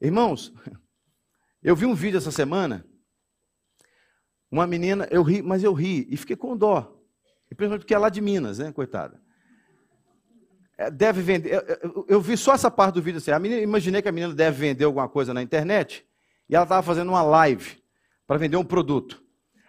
Irmãos, 0.00 0.52
eu 1.62 1.76
vi 1.76 1.86
um 1.86 1.94
vídeo 1.94 2.18
essa 2.18 2.30
semana. 2.30 2.86
Uma 4.50 4.66
menina, 4.66 5.08
eu 5.10 5.22
ri, 5.22 5.40
mas 5.40 5.62
eu 5.62 5.72
ri 5.72 6.06
e 6.10 6.16
fiquei 6.16 6.36
com 6.36 6.56
dó. 6.56 7.02
E 7.50 7.54
principalmente 7.54 7.82
porque 7.82 7.94
é 7.94 7.98
lá 7.98 8.08
de 8.08 8.20
Minas, 8.20 8.58
né, 8.58 8.72
coitada. 8.72 9.22
É, 10.82 10.90
deve 10.90 11.22
vender. 11.22 11.64
Eu, 11.82 12.04
eu, 12.08 12.20
vi 12.20 12.36
só 12.36 12.54
essa 12.54 12.70
parte 12.70 12.94
do 12.94 13.02
vídeo 13.02 13.18
assim. 13.18 13.30
A 13.30 13.38
menina, 13.38 13.60
imaginei 13.60 14.02
que 14.02 14.08
a 14.08 14.12
menina 14.12 14.34
deve 14.34 14.58
vender 14.58 14.84
alguma 14.84 15.08
coisa 15.08 15.32
na 15.32 15.40
internet. 15.40 16.04
E 16.48 16.56
ela 16.56 16.64
estava 16.64 16.82
fazendo 16.82 17.08
uma 17.08 17.22
live 17.22 17.80
para 18.26 18.36
vender 18.36 18.56
um 18.56 18.64
produto. 18.64 19.22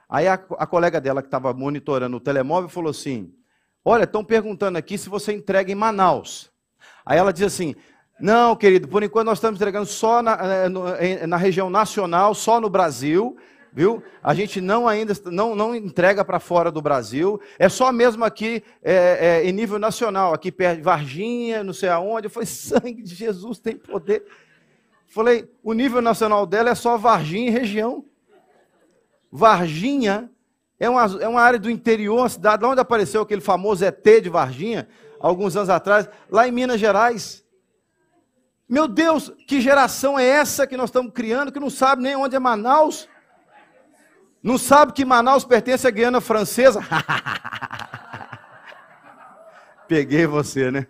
Aí 0.10 0.28
a, 0.28 0.34
a 0.34 0.66
colega 0.66 1.00
dela, 1.00 1.22
que 1.22 1.28
estava 1.28 1.54
monitorando 1.54 2.18
o 2.18 2.20
telemóvel, 2.20 2.68
falou 2.68 2.90
assim: 2.90 3.32
Olha, 3.86 4.06
estão 4.06 4.24
perguntando 4.24 4.78
aqui 4.78 4.98
se 4.98 5.08
você 5.08 5.34
entrega 5.34 5.72
em 5.72 5.76
Manaus. 5.76 6.52
Aí 7.06 7.20
ela 7.20 7.32
diz 7.32 7.44
assim: 7.44 7.76
Não, 8.20 8.56
querido, 8.56 8.88
por 8.88 9.04
enquanto 9.04 9.28
nós 9.28 9.38
estamos 9.38 9.60
entregando 9.60 9.86
só 9.86 10.24
na, 10.24 10.38
eh, 11.00 11.28
na 11.28 11.38
região 11.38 11.70
nacional, 11.70 12.34
só 12.34 12.60
no 12.60 12.72
Brasil, 12.72 13.38
viu? 13.74 14.04
A 14.22 14.34
gente 14.34 14.62
não 14.62 14.88
ainda 14.88 15.14
não, 15.26 15.56
não 15.56 15.76
entrega 15.76 16.24
para 16.24 16.40
fora 16.40 16.72
do 16.72 16.82
Brasil, 16.82 17.42
é 17.58 17.68
só 17.68 17.92
mesmo 17.92 18.24
aqui 18.24 18.64
é, 18.84 19.42
é, 19.42 19.50
em 19.50 19.52
nível 19.52 19.80
nacional, 19.80 20.34
aqui 20.34 20.52
perto 20.52 20.78
de 20.78 20.84
Varginha, 20.84 21.64
não 21.64 21.74
sei 21.74 21.90
aonde. 21.90 22.28
Eu 22.28 22.32
falei: 22.32 22.46
Sangue 22.48 23.02
de 23.02 23.16
Jesus 23.16 23.60
tem 23.60 23.76
poder. 23.76 24.24
Falei: 25.08 25.50
O 25.64 25.74
nível 25.74 26.02
nacional 26.02 26.46
dela 26.46 26.70
é 26.70 26.76
só 26.76 26.98
Varginha 26.98 27.48
e 27.48 27.52
região. 27.52 28.06
Varginha 29.32 30.30
é 30.80 30.88
uma, 30.88 31.06
é 31.22 31.28
uma 31.28 31.42
área 31.42 31.58
do 31.58 31.70
interior, 31.70 32.20
uma 32.20 32.30
cidade, 32.30 32.62
lá 32.62 32.70
onde 32.70 32.82
apareceu 32.82 33.22
aquele 33.22 33.42
famoso 33.42 33.84
ET 33.84 34.04
de 34.22 34.30
Varginha, 34.30 34.88
alguns 35.20 35.56
anos 35.56 35.70
atrás, 35.70 36.08
lá 36.30 36.48
em 36.48 36.52
Minas 36.52 36.80
Gerais. 36.80 37.44
Meu 38.70 38.88
Deus, 38.88 39.32
que 39.48 39.60
geração 39.60 40.18
é 40.18 40.26
essa 40.26 40.68
que 40.68 40.78
nós 40.78 40.90
estamos 40.90 41.12
criando, 41.14 41.52
que 41.52 41.60
não 41.60 41.70
sabe 41.70 42.02
nem 42.02 42.16
onde 42.16 42.36
é 42.36 42.40
Manaus? 42.40 43.08
Não 44.44 44.58
sabe 44.58 44.92
que 44.92 45.06
Manaus 45.06 45.46
pertence 45.46 45.88
à 45.88 45.90
Guiana 45.90 46.20
Francesa? 46.20 46.82
Peguei 49.88 50.28
você, 50.28 50.70
né? 50.70 50.86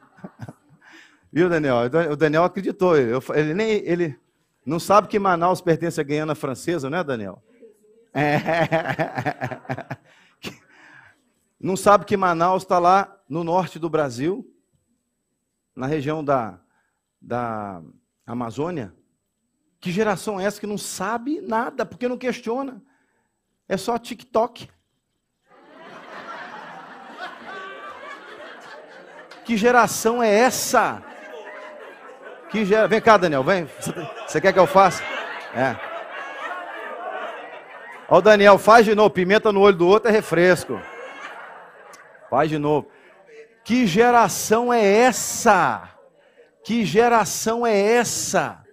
Viu, 1.32 1.48
Daniel? 1.48 1.76
O 2.12 2.16
Daniel 2.16 2.46
acreditou. 2.46 2.98
Ele, 2.98 3.54
nem, 3.54 3.74
ele 3.88 4.20
não 4.66 4.80
sabe 4.80 5.08
que 5.08 5.20
Manaus 5.20 5.62
pertence 5.62 6.02
à 6.02 6.04
Guiana 6.04 6.34
Francesa, 6.34 6.90
né, 6.90 7.04
Daniel? 7.04 7.44
É. 8.12 8.40
Não 11.60 11.78
sabe 11.78 12.04
que 12.04 12.18
Manaus 12.18 12.64
está 12.64 12.78
lá 12.78 13.18
no 13.30 13.42
norte 13.42 13.80
do 13.80 13.90
Brasil, 13.90 14.46
na 15.74 15.88
região 15.88 16.22
da, 16.22 16.60
da 17.22 17.82
Amazônia? 18.28 18.94
Que 19.80 19.90
geração 19.90 20.42
é 20.42 20.44
essa 20.44 20.60
que 20.60 20.68
não 20.68 20.78
sabe 20.78 21.40
nada, 21.40 21.86
porque 21.86 22.06
não 22.06 22.18
questiona? 22.18 22.84
É 23.74 23.78
só 23.78 23.98
TikTok. 23.98 24.70
Que 29.44 29.58
geração 29.58 30.22
é 30.22 30.32
essa? 30.32 31.04
Que 32.52 32.66
gera... 32.66 32.88
Vem 32.88 33.02
cá, 33.02 33.18
Daniel, 33.18 33.44
vem. 33.44 33.68
Você 34.28 34.40
quer 34.40 34.54
que 34.54 34.60
eu 34.60 34.68
faça? 34.68 35.04
É. 35.56 35.76
Ó, 38.08 38.20
o 38.20 38.22
Daniel, 38.22 38.60
faz 38.60 38.86
de 38.86 38.94
novo. 38.94 39.10
Pimenta 39.10 39.52
no 39.52 39.62
olho 39.62 39.76
do 39.76 39.88
outro 39.88 40.08
é 40.08 40.12
refresco. 40.12 40.80
Faz 42.30 42.52
de 42.52 42.60
novo. 42.60 42.88
Que 43.64 43.88
geração 43.88 44.72
é 44.72 44.86
essa? 44.86 45.90
Que 46.64 46.86
geração 46.86 47.66
é 47.66 47.76
essa? 47.76 48.64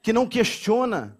Que 0.00 0.12
não 0.12 0.24
questiona. 0.24 1.17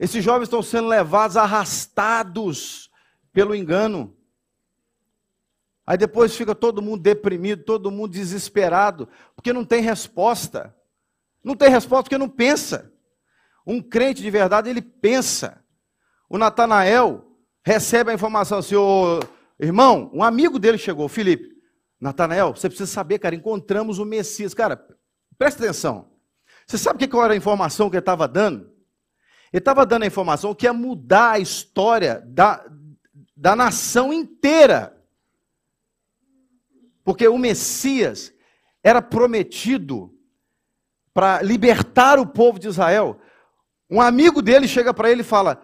Esses 0.00 0.24
jovens 0.24 0.44
estão 0.44 0.62
sendo 0.62 0.88
levados, 0.88 1.36
arrastados 1.36 2.90
pelo 3.34 3.54
engano. 3.54 4.16
Aí 5.86 5.98
depois 5.98 6.34
fica 6.34 6.54
todo 6.54 6.80
mundo 6.80 7.02
deprimido, 7.02 7.64
todo 7.64 7.90
mundo 7.90 8.12
desesperado, 8.12 9.06
porque 9.36 9.52
não 9.52 9.62
tem 9.62 9.82
resposta. 9.82 10.74
Não 11.44 11.54
tem 11.54 11.68
resposta 11.68 12.04
porque 12.04 12.16
não 12.16 12.30
pensa. 12.30 12.90
Um 13.66 13.82
crente 13.82 14.22
de 14.22 14.30
verdade, 14.30 14.70
ele 14.70 14.80
pensa. 14.80 15.62
O 16.30 16.38
Natanael 16.38 17.36
recebe 17.62 18.10
a 18.10 18.14
informação 18.14 18.58
assim, 18.58 18.76
ô 18.76 19.20
irmão, 19.58 20.10
um 20.14 20.24
amigo 20.24 20.58
dele 20.58 20.78
chegou, 20.78 21.08
Felipe. 21.08 21.50
Natanael, 22.00 22.56
você 22.56 22.70
precisa 22.70 22.90
saber, 22.90 23.18
cara, 23.18 23.34
encontramos 23.34 23.98
o 23.98 24.06
Messias. 24.06 24.54
Cara, 24.54 24.82
presta 25.36 25.62
atenção. 25.62 26.10
Você 26.66 26.78
sabe 26.78 27.04
o 27.04 27.06
que 27.06 27.16
era 27.18 27.34
a 27.34 27.36
informação 27.36 27.90
que 27.90 27.96
ele 27.96 28.00
estava 28.00 28.26
dando? 28.26 28.79
Ele 29.52 29.60
estava 29.60 29.84
dando 29.84 30.04
a 30.04 30.06
informação 30.06 30.54
que 30.54 30.66
ia 30.66 30.72
mudar 30.72 31.32
a 31.32 31.38
história 31.38 32.22
da, 32.26 32.64
da 33.36 33.56
nação 33.56 34.12
inteira. 34.12 34.96
Porque 37.02 37.26
o 37.26 37.38
Messias 37.38 38.32
era 38.82 39.02
prometido 39.02 40.14
para 41.12 41.42
libertar 41.42 42.18
o 42.18 42.26
povo 42.26 42.58
de 42.58 42.68
Israel. 42.68 43.20
Um 43.90 44.00
amigo 44.00 44.40
dele 44.40 44.68
chega 44.68 44.94
para 44.94 45.10
ele 45.10 45.22
e 45.22 45.24
fala: 45.24 45.60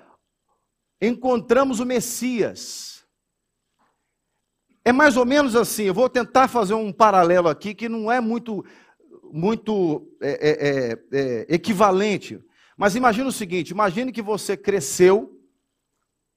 Encontramos 1.00 1.78
o 1.78 1.86
Messias. 1.86 3.06
É 4.84 4.92
mais 4.92 5.16
ou 5.16 5.24
menos 5.24 5.56
assim, 5.56 5.84
eu 5.84 5.94
vou 5.94 6.08
tentar 6.08 6.46
fazer 6.48 6.74
um 6.74 6.92
paralelo 6.92 7.48
aqui 7.48 7.74
que 7.74 7.88
não 7.88 8.10
é 8.10 8.20
muito, 8.20 8.64
muito 9.32 10.08
é, 10.20 10.30
é, 10.30 10.68
é, 10.68 11.46
é 11.46 11.54
equivalente. 11.54 12.40
Mas 12.76 12.94
imagine 12.94 13.28
o 13.28 13.32
seguinte: 13.32 13.70
imagine 13.70 14.12
que 14.12 14.22
você 14.22 14.56
cresceu, 14.56 15.40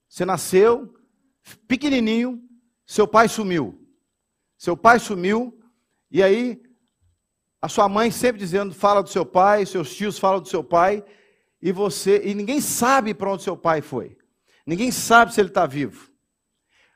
você 0.07 0.25
nasceu, 0.25 0.93
pequenininho, 1.67 2.41
seu 2.85 3.07
pai 3.07 3.27
sumiu. 3.27 3.75
Seu 4.57 4.75
pai 4.75 4.99
sumiu, 4.99 5.57
e 6.11 6.21
aí 6.21 6.61
a 7.61 7.67
sua 7.67 7.89
mãe 7.89 8.09
sempre 8.09 8.39
dizendo, 8.39 8.73
fala 8.73 9.03
do 9.03 9.09
seu 9.09 9.25
pai, 9.25 9.65
seus 9.65 9.93
tios 9.95 10.17
falam 10.17 10.41
do 10.41 10.47
seu 10.47 10.63
pai, 10.63 11.03
e 11.61 11.71
você, 11.71 12.21
e 12.25 12.33
ninguém 12.33 12.61
sabe 12.61 13.13
para 13.13 13.31
onde 13.31 13.43
seu 13.43 13.57
pai 13.57 13.81
foi. 13.81 14.17
Ninguém 14.65 14.91
sabe 14.91 15.33
se 15.33 15.41
ele 15.41 15.49
está 15.49 15.65
vivo. 15.65 16.09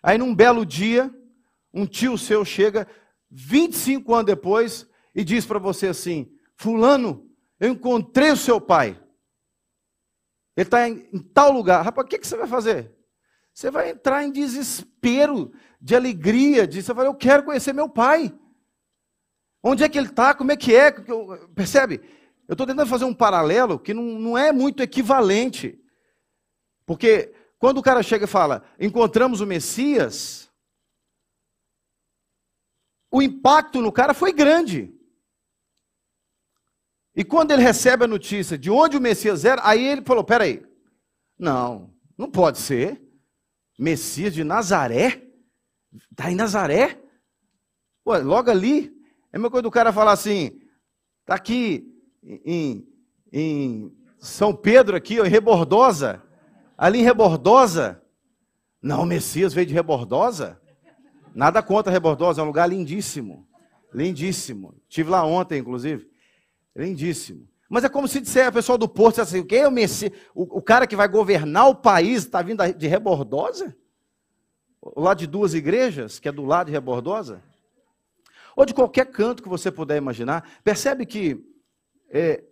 Aí 0.02 0.18
num 0.18 0.34
belo 0.34 0.66
dia, 0.66 1.14
um 1.74 1.86
tio 1.86 2.18
seu 2.18 2.46
chega 2.46 2.88
25 3.30 4.14
anos 4.14 4.26
depois 4.26 4.88
e 5.14 5.24
diz 5.24 5.46
para 5.46 5.60
você 5.60 5.88
assim: 5.88 6.32
Fulano, 6.56 7.30
eu 7.60 7.72
encontrei 7.72 8.32
o 8.32 8.38
seu 8.38 8.62
pai. 8.62 9.02
Ele 10.56 10.68
está 10.68 10.88
em, 10.88 11.08
em, 11.12 11.20
tal 11.20 11.52
lugar. 11.52 11.84
Rapaz, 11.84 12.06
o 12.06 12.10
que, 12.10 12.20
que 12.20 12.28
você 12.28 12.38
vai 12.38 12.48
fazer? 12.48 12.94
Você 13.54 13.70
vai 13.70 13.90
entrar 13.90 14.24
em 14.24 14.32
desespero, 14.32 15.52
de 15.80 15.96
alegria, 15.96 16.68
de 16.68 16.82
você 16.82 16.94
vai, 16.94 17.08
eu 17.08 17.16
quero 17.16 17.44
conhecer 17.44 17.74
meu 17.74 17.90
pai. 17.90 18.34
Onde 19.62 19.84
é 19.84 19.90
que 19.90 19.98
ele 19.98 20.08
está? 20.08 20.34
Como 20.34 20.52
é 20.52 20.58
que 20.58 20.76
é? 20.76 20.92
Percebe? 21.56 22.02
Eu 22.48 22.54
estou 22.54 22.68
tentando 22.68 22.90
fazer 22.90 23.06
um 23.06 23.14
paralelo 23.14 23.80
que 23.80 23.94
não, 23.94 24.04
não 24.04 24.38
é 24.38 24.52
muito 24.52 24.84
equivalente. 24.84 25.80
Porque 26.86 27.34
quando 27.58 27.78
o 27.78 27.84
cara 27.84 28.04
chega 28.04 28.26
e 28.26 28.28
fala, 28.28 28.64
encontramos 28.80 29.40
o 29.40 29.48
Messias, 29.48 30.52
o 33.10 33.22
impacto 33.22 33.80
no 33.80 33.92
cara 33.92 34.14
foi 34.14 34.34
grande. 34.34 34.94
E 37.16 37.24
quando 37.24 37.52
ele 37.52 37.62
recebe 37.62 38.06
a 38.06 38.08
notícia 38.08 38.58
de 38.58 38.72
onde 38.72 38.98
o 38.98 39.02
Messias 39.02 39.46
era, 39.46 39.62
aí 39.64 39.86
ele 39.86 40.02
falou: 40.02 40.24
peraí, 40.24 40.64
não, 41.38 41.94
não 42.18 42.30
pode 42.30 42.58
ser. 42.58 43.02
Messias 43.78 44.34
de 44.34 44.44
Nazaré? 44.44 45.24
Está 46.12 46.32
em 46.32 46.36
Nazaré? 46.36 47.00
Ué, 48.06 48.20
logo 48.20 48.50
ali, 48.50 48.94
é 49.32 49.38
a 49.38 49.40
mesma 49.40 49.50
coisa 49.50 49.64
do 49.64 49.72
cara 49.72 49.94
falar 49.94 50.12
assim, 50.12 50.60
está 51.22 51.36
aqui 51.36 51.88
em, 52.24 52.88
em, 53.32 53.92
São 54.20 54.56
Pedro, 54.56 54.96
aqui, 54.96 55.20
em 55.20 55.28
Rebordosa, 55.28 56.22
ali 56.78 57.00
em 57.00 57.04
Rebordosa. 57.04 58.02
Não, 58.82 59.06
Messias 59.06 59.54
veio 59.54 59.68
de 59.68 59.74
Rebordosa? 59.74 60.60
Nada 61.34 61.64
contra 61.64 61.92
Rebordosa, 61.92 62.42
é 62.42 62.44
um 62.44 62.48
lugar 62.48 62.68
lindíssimo. 62.68 63.48
Lindíssimo. 63.94 64.76
Estive 64.90 65.10
lá 65.10 65.24
ontem, 65.26 65.60
inclusive. 65.60 66.13
Lindíssimo. 66.76 67.48
Mas 67.70 67.84
é 67.84 67.90
como 67.90 68.08
se 68.08 68.22
disser, 68.22 68.48
a 68.48 68.52
pessoa 68.52 68.78
do 68.78 68.88
Porto, 68.88 69.22
assim, 69.22 69.40
o 69.40 69.46
que 69.46 69.56
é 69.56 69.68
o 69.68 69.72
Messias? 69.72 70.12
O, 70.34 70.60
o 70.60 70.62
cara 70.62 70.86
que 70.86 70.96
vai 70.96 71.08
governar 71.08 71.70
o 71.70 71.76
país 71.76 72.24
está 72.24 72.42
vindo 72.42 72.62
de 72.74 72.88
Rebordosa? 72.88 73.76
Lá 74.96 75.14
de 75.14 75.26
duas 75.26 75.54
igrejas, 75.54 76.20
que 76.20 76.28
é 76.28 76.32
do 76.32 76.44
lado 76.44 76.68
de 76.68 76.74
Rebordosa? 76.74 77.42
ou 78.56 78.66
de 78.66 78.74
qualquer 78.74 79.06
canto 79.08 79.42
que 79.42 79.50
você 79.50 79.72
puder 79.72 79.98
imaginar, 79.98 80.60
percebe 80.64 81.06
que 81.06 81.44
é, 82.10 82.44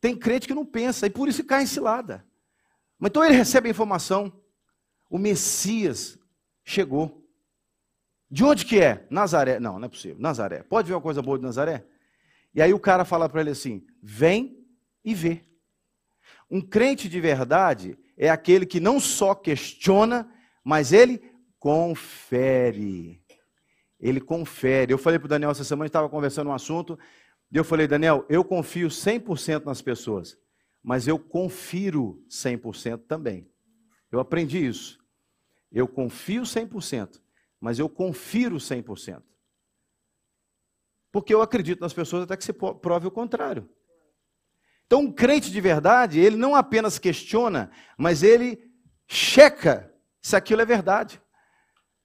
tem 0.00 0.16
crente 0.16 0.46
que 0.46 0.54
não 0.54 0.66
pensa 0.66 1.06
e 1.06 1.10
por 1.10 1.28
isso 1.28 1.44
cai 1.44 1.62
em 1.62 1.66
cilada. 1.66 2.24
Mas 2.98 3.10
então 3.10 3.24
ele 3.24 3.34
recebe 3.34 3.68
a 3.68 3.70
informação: 3.70 4.32
o 5.08 5.18
Messias 5.18 6.18
chegou. 6.64 7.24
De 8.30 8.44
onde 8.44 8.66
que 8.66 8.78
é? 8.78 9.06
Nazaré. 9.08 9.58
Não, 9.58 9.78
não 9.78 9.86
é 9.86 9.88
possível. 9.88 10.18
Nazaré. 10.18 10.62
Pode 10.62 10.88
ver 10.88 10.94
uma 10.94 11.00
coisa 11.00 11.22
boa 11.22 11.38
de 11.38 11.44
Nazaré? 11.44 11.86
E 12.54 12.62
aí 12.62 12.72
o 12.72 12.80
cara 12.80 13.04
fala 13.04 13.28
para 13.28 13.40
ele 13.40 13.50
assim: 13.50 13.86
vem 14.02 14.64
e 15.04 15.14
vê. 15.14 15.44
Um 16.50 16.60
crente 16.60 17.08
de 17.08 17.20
verdade 17.20 17.98
é 18.16 18.30
aquele 18.30 18.66
que 18.66 18.80
não 18.80 18.98
só 18.98 19.34
questiona, 19.34 20.30
mas 20.64 20.92
ele 20.92 21.22
confere 21.58 23.22
ele 23.98 24.20
confere. 24.20 24.92
Eu 24.92 24.98
falei 24.98 25.18
para 25.18 25.26
o 25.26 25.28
Daniel 25.28 25.50
essa 25.50 25.64
semana, 25.64 25.86
estava 25.86 26.08
conversando 26.08 26.48
um 26.50 26.54
assunto, 26.54 26.98
e 27.50 27.56
eu 27.56 27.64
falei, 27.64 27.86
Daniel, 27.86 28.24
eu 28.28 28.44
confio 28.44 28.88
100% 28.88 29.64
nas 29.64 29.82
pessoas, 29.82 30.38
mas 30.82 31.08
eu 31.08 31.18
confiro 31.18 32.22
100% 32.28 33.02
também. 33.08 33.50
Eu 34.10 34.20
aprendi 34.20 34.64
isso. 34.64 34.98
Eu 35.70 35.88
confio 35.88 36.42
100%, 36.42 37.20
mas 37.60 37.78
eu 37.78 37.88
confiro 37.88 38.56
100%. 38.56 39.22
Porque 41.10 41.32
eu 41.32 41.42
acredito 41.42 41.80
nas 41.80 41.92
pessoas 41.92 42.24
até 42.24 42.36
que 42.36 42.44
se 42.44 42.52
prove 42.52 43.06
o 43.06 43.10
contrário. 43.10 43.68
Então, 44.86 45.00
um 45.00 45.12
crente 45.12 45.50
de 45.50 45.60
verdade, 45.60 46.18
ele 46.18 46.36
não 46.36 46.54
apenas 46.54 46.98
questiona, 46.98 47.70
mas 47.98 48.22
ele 48.22 48.58
checa 49.06 49.92
se 50.20 50.34
aquilo 50.34 50.62
é 50.62 50.64
verdade. 50.64 51.20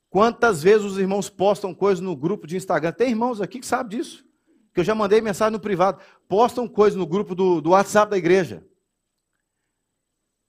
Quantas 0.10 0.62
vezes 0.62 0.86
os 0.86 0.98
irmãos 0.98 1.30
postam 1.30 1.74
coisas 1.74 2.00
no 2.00 2.16
grupo 2.16 2.46
de 2.46 2.56
Instagram? 2.56 2.92
Tem 2.92 3.10
irmãos 3.10 3.42
aqui 3.42 3.60
que 3.60 3.66
sabem 3.66 3.98
disso. 3.98 4.24
Que 4.74 4.80
eu 4.80 4.84
já 4.84 4.94
mandei 4.94 5.22
mensagem 5.22 5.54
no 5.54 5.60
privado. 5.60 6.02
Postam 6.28 6.68
coisas 6.68 6.98
no 6.98 7.08
grupo 7.08 7.34
do, 7.34 7.62
do 7.62 7.72
WhatsApp 7.72 8.12
da 8.12 8.18
igreja. 8.18 8.66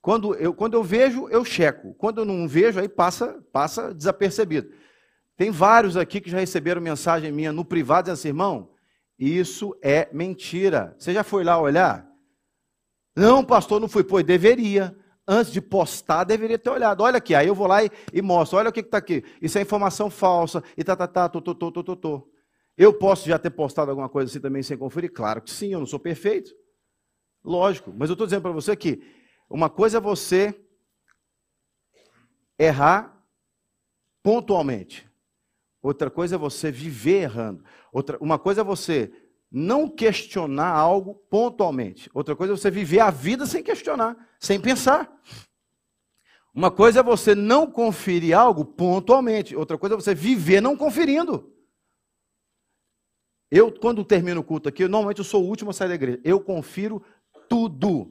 Quando 0.02 0.34
eu, 0.34 0.52
quando 0.52 0.74
eu 0.74 0.82
vejo, 0.82 1.28
eu 1.30 1.44
checo. 1.44 1.94
Quando 1.94 2.18
eu 2.18 2.24
não 2.26 2.46
vejo, 2.46 2.78
aí 2.78 2.88
passa, 2.88 3.42
passa 3.50 3.94
desapercebido. 3.94 4.70
Tem 5.36 5.50
vários 5.50 5.96
aqui 5.96 6.20
que 6.20 6.30
já 6.30 6.38
receberam 6.38 6.80
mensagem 6.80 7.32
minha 7.32 7.52
no 7.52 7.64
privado 7.64 8.04
dizendo 8.04 8.14
assim, 8.14 8.28
irmão, 8.28 8.70
isso 9.18 9.76
é 9.82 10.08
mentira. 10.12 10.94
Você 10.98 11.12
já 11.12 11.24
foi 11.24 11.44
lá 11.44 11.60
olhar? 11.60 12.08
Não, 13.16 13.44
pastor, 13.44 13.80
não 13.80 13.88
fui. 13.88 14.04
Pois 14.04 14.24
deveria 14.24 14.96
antes 15.26 15.52
de 15.52 15.60
postar, 15.60 16.24
deveria 16.24 16.58
ter 16.58 16.70
olhado. 16.70 17.02
Olha 17.02 17.18
aqui, 17.18 17.34
aí 17.34 17.46
eu 17.46 17.54
vou 17.54 17.66
lá 17.66 17.84
e, 17.84 17.90
e 18.12 18.20
mostro. 18.20 18.58
Olha 18.58 18.70
o 18.70 18.72
que 18.72 18.80
está 18.80 18.98
aqui. 18.98 19.24
Isso 19.40 19.58
é 19.58 19.62
informação 19.62 20.10
falsa. 20.10 20.62
E 20.76 20.84
tá, 20.84 20.96
tá, 20.96 21.06
tá, 21.06 21.28
tô, 21.28 21.40
tô, 21.40 21.54
tô, 21.54 21.72
tô, 21.72 21.84
tô, 21.84 21.96
tô. 21.96 22.30
Eu 22.76 22.92
posso 22.92 23.28
já 23.28 23.38
ter 23.38 23.50
postado 23.50 23.90
alguma 23.90 24.08
coisa 24.08 24.30
assim 24.30 24.40
também 24.40 24.62
sem 24.62 24.76
conferir? 24.76 25.12
Claro 25.12 25.40
que 25.40 25.50
sim, 25.50 25.72
eu 25.72 25.78
não 25.78 25.86
sou 25.86 25.98
perfeito. 25.98 26.52
Lógico. 27.44 27.92
Mas 27.96 28.08
eu 28.08 28.14
estou 28.14 28.26
dizendo 28.26 28.42
para 28.42 28.50
você 28.50 28.74
que 28.74 29.00
uma 29.48 29.70
coisa 29.70 29.98
é 29.98 30.00
você 30.00 30.54
errar 32.58 33.24
pontualmente. 34.22 35.08
Outra 35.84 36.10
coisa 36.10 36.36
é 36.36 36.38
você 36.38 36.72
viver 36.72 37.24
errando. 37.24 37.62
Outra, 37.92 38.16
uma 38.18 38.38
coisa 38.38 38.62
é 38.62 38.64
você 38.64 39.12
não 39.50 39.86
questionar 39.86 40.70
algo 40.70 41.14
pontualmente. 41.28 42.10
Outra 42.14 42.34
coisa 42.34 42.54
é 42.54 42.56
você 42.56 42.70
viver 42.70 43.00
a 43.00 43.10
vida 43.10 43.44
sem 43.44 43.62
questionar, 43.62 44.16
sem 44.40 44.58
pensar. 44.58 45.14
Uma 46.54 46.70
coisa 46.70 47.00
é 47.00 47.02
você 47.02 47.34
não 47.34 47.70
conferir 47.70 48.34
algo 48.34 48.64
pontualmente. 48.64 49.54
Outra 49.54 49.76
coisa 49.76 49.94
é 49.94 49.98
você 49.98 50.14
viver 50.14 50.62
não 50.62 50.74
conferindo. 50.74 51.52
Eu, 53.50 53.70
quando 53.70 54.02
termino 54.06 54.40
o 54.40 54.44
culto 54.44 54.70
aqui, 54.70 54.88
normalmente 54.88 55.18
eu 55.18 55.24
sou 55.24 55.44
o 55.44 55.46
último 55.46 55.68
a 55.68 55.74
sair 55.74 55.88
da 55.88 55.96
igreja. 55.96 56.18
Eu 56.24 56.40
confiro 56.40 57.04
tudo. 57.46 58.10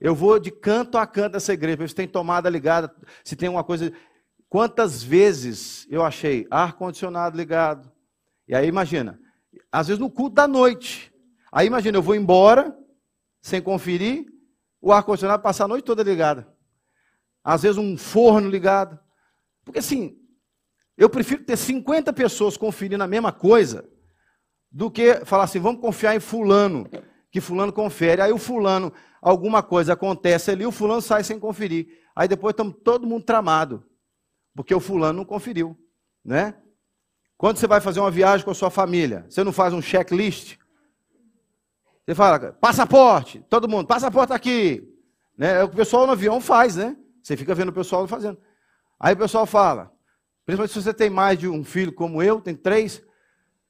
Eu 0.00 0.14
vou 0.14 0.38
de 0.38 0.50
canto 0.50 0.96
a 0.96 1.06
canto 1.06 1.32
dessa 1.32 1.52
igreja, 1.52 1.76
ver 1.76 1.88
se 1.90 1.94
tem 1.94 2.08
tomada 2.08 2.48
ligada, 2.48 2.90
se 3.22 3.36
tem 3.36 3.50
uma 3.50 3.62
coisa. 3.62 3.92
Quantas 4.50 5.00
vezes 5.00 5.86
eu 5.88 6.04
achei 6.04 6.44
ar-condicionado 6.50 7.36
ligado? 7.36 7.90
E 8.48 8.54
aí, 8.54 8.66
imagina, 8.66 9.20
às 9.70 9.86
vezes 9.86 10.00
no 10.00 10.10
culto 10.10 10.34
da 10.34 10.48
noite. 10.48 11.14
Aí 11.52 11.68
imagina, 11.68 11.96
eu 11.96 12.02
vou 12.02 12.16
embora, 12.16 12.76
sem 13.40 13.62
conferir, 13.62 14.26
o 14.82 14.92
ar-condicionado 14.92 15.40
passar 15.40 15.66
a 15.66 15.68
noite 15.68 15.84
toda 15.84 16.02
ligada. 16.02 16.52
Às 17.44 17.62
vezes 17.62 17.78
um 17.78 17.96
forno 17.96 18.50
ligado. 18.50 18.98
Porque 19.64 19.78
assim, 19.78 20.18
eu 20.98 21.08
prefiro 21.08 21.44
ter 21.44 21.56
50 21.56 22.12
pessoas 22.12 22.56
conferindo 22.56 23.04
a 23.04 23.06
mesma 23.06 23.30
coisa 23.30 23.88
do 24.68 24.90
que 24.90 25.24
falar 25.24 25.44
assim, 25.44 25.60
vamos 25.60 25.80
confiar 25.80 26.16
em 26.16 26.20
fulano, 26.20 26.88
que 27.30 27.40
fulano 27.40 27.72
confere. 27.72 28.20
Aí 28.20 28.32
o 28.32 28.38
fulano, 28.38 28.92
alguma 29.22 29.62
coisa 29.62 29.92
acontece 29.92 30.50
ali, 30.50 30.66
o 30.66 30.72
fulano 30.72 31.00
sai 31.00 31.22
sem 31.22 31.38
conferir. 31.38 32.00
Aí 32.16 32.26
depois 32.26 32.52
estamos 32.52 32.74
todo 32.82 33.06
mundo 33.06 33.24
tramado, 33.24 33.88
porque 34.54 34.74
o 34.74 34.80
fulano 34.80 35.18
não 35.18 35.24
conferiu, 35.24 35.76
né? 36.24 36.54
Quando 37.36 37.56
você 37.56 37.66
vai 37.66 37.80
fazer 37.80 38.00
uma 38.00 38.10
viagem 38.10 38.44
com 38.44 38.50
a 38.50 38.54
sua 38.54 38.70
família, 38.70 39.24
você 39.28 39.42
não 39.42 39.52
faz 39.52 39.72
um 39.72 39.80
checklist? 39.80 40.58
Você 42.06 42.14
fala, 42.14 42.52
passaporte, 42.52 43.44
todo 43.48 43.68
mundo, 43.68 43.86
passaporte 43.86 44.32
aqui. 44.32 44.86
Né? 45.38 45.60
É 45.60 45.64
o 45.64 45.68
que 45.68 45.74
o 45.74 45.76
pessoal 45.78 46.06
no 46.06 46.12
avião 46.12 46.40
faz, 46.40 46.76
né? 46.76 46.96
Você 47.22 47.36
fica 47.36 47.54
vendo 47.54 47.70
o 47.70 47.72
pessoal 47.72 48.06
fazendo. 48.06 48.38
Aí 48.98 49.14
o 49.14 49.16
pessoal 49.16 49.46
fala, 49.46 49.90
principalmente 50.44 50.72
se 50.72 50.82
você 50.82 50.92
tem 50.92 51.08
mais 51.08 51.38
de 51.38 51.48
um 51.48 51.64
filho 51.64 51.92
como 51.92 52.22
eu, 52.22 52.40
tem 52.40 52.54
três, 52.54 53.02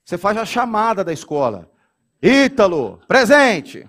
você 0.04 0.18
faz 0.18 0.36
a 0.36 0.44
chamada 0.44 1.04
da 1.04 1.12
escola. 1.12 1.70
Ítalo, 2.20 3.00
presente. 3.06 3.88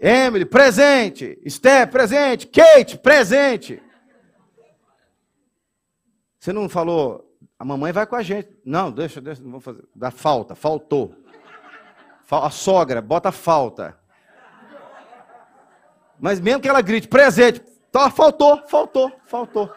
Emily, 0.00 0.44
presente. 0.44 1.36
Steph, 1.48 1.90
presente. 1.90 2.46
Kate, 2.46 2.98
presente. 2.98 3.82
Você 6.44 6.52
não 6.52 6.68
falou, 6.68 7.34
a 7.58 7.64
mamãe 7.64 7.90
vai 7.90 8.06
com 8.06 8.16
a 8.16 8.22
gente. 8.22 8.50
Não, 8.66 8.92
deixa, 8.92 9.18
deixa, 9.18 9.42
não 9.42 9.52
vou 9.52 9.60
fazer. 9.60 9.82
Dá 9.96 10.10
falta, 10.10 10.54
faltou. 10.54 11.16
A 12.30 12.50
sogra, 12.50 13.00
bota 13.00 13.32
falta. 13.32 13.98
Mas 16.20 16.40
mesmo 16.40 16.60
que 16.60 16.68
ela 16.68 16.82
grite, 16.82 17.08
presente, 17.08 17.62
então, 17.88 18.10
faltou, 18.10 18.62
faltou, 18.68 19.10
faltou. 19.24 19.72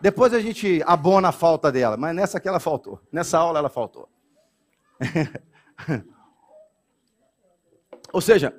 Depois 0.00 0.32
a 0.32 0.40
gente 0.40 0.82
abona 0.86 1.28
a 1.28 1.32
falta 1.32 1.70
dela, 1.70 1.98
mas 1.98 2.16
nessa 2.16 2.38
aqui 2.38 2.48
ela 2.48 2.60
faltou. 2.60 2.98
Nessa 3.12 3.36
aula 3.36 3.58
ela 3.58 3.68
faltou. 3.68 4.08
Ou 8.10 8.22
seja, 8.22 8.58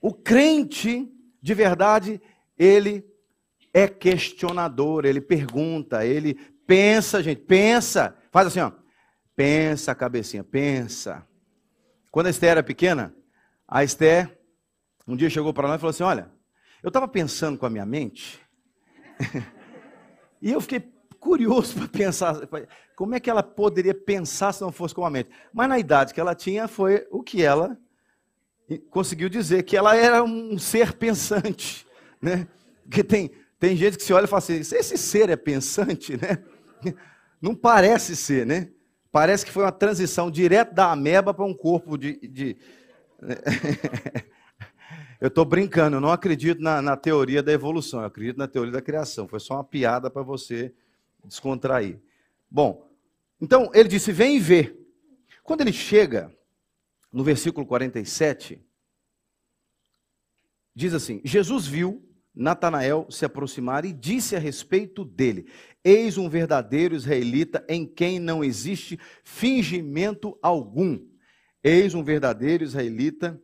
o 0.00 0.12
crente 0.12 1.08
de 1.40 1.54
verdade, 1.54 2.20
ele 2.58 3.08
é 3.72 3.86
questionador, 3.86 5.04
ele 5.04 5.20
pergunta, 5.20 6.04
ele 6.04 6.36
pensa, 6.70 7.20
gente, 7.20 7.40
pensa. 7.40 8.16
Faz 8.30 8.46
assim, 8.46 8.60
ó. 8.60 8.70
Pensa, 9.34 9.92
cabecinha, 9.92 10.44
pensa. 10.44 11.26
Quando 12.12 12.28
a 12.28 12.30
Esther 12.30 12.50
era 12.50 12.62
pequena, 12.62 13.12
a 13.66 13.82
Esther 13.82 14.38
um 15.04 15.16
dia 15.16 15.28
chegou 15.28 15.52
para 15.52 15.66
nós 15.66 15.78
e 15.78 15.80
falou 15.80 15.90
assim: 15.90 16.04
Olha, 16.04 16.30
eu 16.80 16.88
estava 16.88 17.08
pensando 17.08 17.58
com 17.58 17.66
a 17.66 17.70
minha 17.70 17.84
mente, 17.84 18.40
e 20.40 20.52
eu 20.52 20.60
fiquei 20.60 20.92
curioso 21.18 21.74
para 21.74 21.88
pensar 21.88 22.36
como 22.94 23.16
é 23.16 23.20
que 23.20 23.28
ela 23.28 23.42
poderia 23.42 23.94
pensar 23.94 24.52
se 24.52 24.60
não 24.62 24.70
fosse 24.70 24.94
com 24.94 25.04
a 25.04 25.10
mente. 25.10 25.30
Mas 25.52 25.68
na 25.68 25.78
idade 25.78 26.14
que 26.14 26.20
ela 26.20 26.36
tinha, 26.36 26.68
foi 26.68 27.04
o 27.10 27.20
que 27.20 27.42
ela 27.42 27.76
conseguiu 28.90 29.28
dizer, 29.28 29.64
que 29.64 29.76
ela 29.76 29.96
era 29.96 30.22
um 30.22 30.56
ser 30.56 30.92
pensante. 30.92 31.84
Né? 32.22 32.46
Porque 32.84 33.02
tem, 33.02 33.32
tem 33.58 33.76
gente 33.76 33.96
que 33.96 34.04
se 34.04 34.12
olha 34.12 34.26
e 34.26 34.28
fala 34.28 34.38
assim: 34.38 34.60
esse 34.60 34.96
ser 34.96 35.30
é 35.30 35.36
pensante, 35.36 36.16
né? 36.16 36.44
Não 37.40 37.54
parece 37.54 38.14
ser, 38.14 38.44
né? 38.44 38.70
Parece 39.10 39.44
que 39.44 39.50
foi 39.50 39.64
uma 39.64 39.72
transição 39.72 40.30
direto 40.30 40.74
da 40.74 40.92
ameba 40.92 41.34
para 41.34 41.44
um 41.44 41.54
corpo 41.54 41.96
de. 41.96 42.16
de... 42.28 42.56
eu 45.20 45.28
estou 45.28 45.44
brincando, 45.44 45.96
eu 45.96 46.00
não 46.00 46.12
acredito 46.12 46.62
na, 46.62 46.80
na, 46.80 46.96
teoria 46.96 47.42
da 47.42 47.52
evolução, 47.52 48.00
eu 48.00 48.06
acredito 48.06 48.36
na 48.36 48.46
teoria 48.46 48.72
da 48.72 48.80
criação. 48.80 49.26
Foi 49.26 49.40
só 49.40 49.54
uma 49.54 49.64
piada 49.64 50.08
para 50.08 50.22
você 50.22 50.72
descontrair. 51.24 51.98
Bom, 52.48 52.88
então 53.40 53.70
ele 53.74 53.88
disse: 53.88 54.12
vem 54.12 54.36
e 54.36 54.40
vê. 54.40 54.76
Quando 55.42 55.62
ele 55.62 55.72
chega 55.72 56.32
no 57.12 57.24
versículo 57.24 57.66
47, 57.66 58.64
diz 60.74 60.94
assim: 60.94 61.20
Jesus 61.24 61.66
viu 61.66 62.06
Natanael 62.34 63.06
se 63.10 63.24
aproximar 63.24 63.84
e 63.84 63.92
disse 63.92 64.36
a 64.36 64.38
respeito 64.38 65.04
dele: 65.04 65.50
Eis 65.84 66.18
um 66.18 66.28
verdadeiro 66.28 66.94
israelita 66.94 67.64
em 67.68 67.86
quem 67.86 68.18
não 68.18 68.44
existe 68.44 68.98
fingimento 69.24 70.38
algum. 70.42 70.98
Eis 71.62 71.94
um 71.94 72.02
verdadeiro 72.02 72.64
israelita 72.64 73.40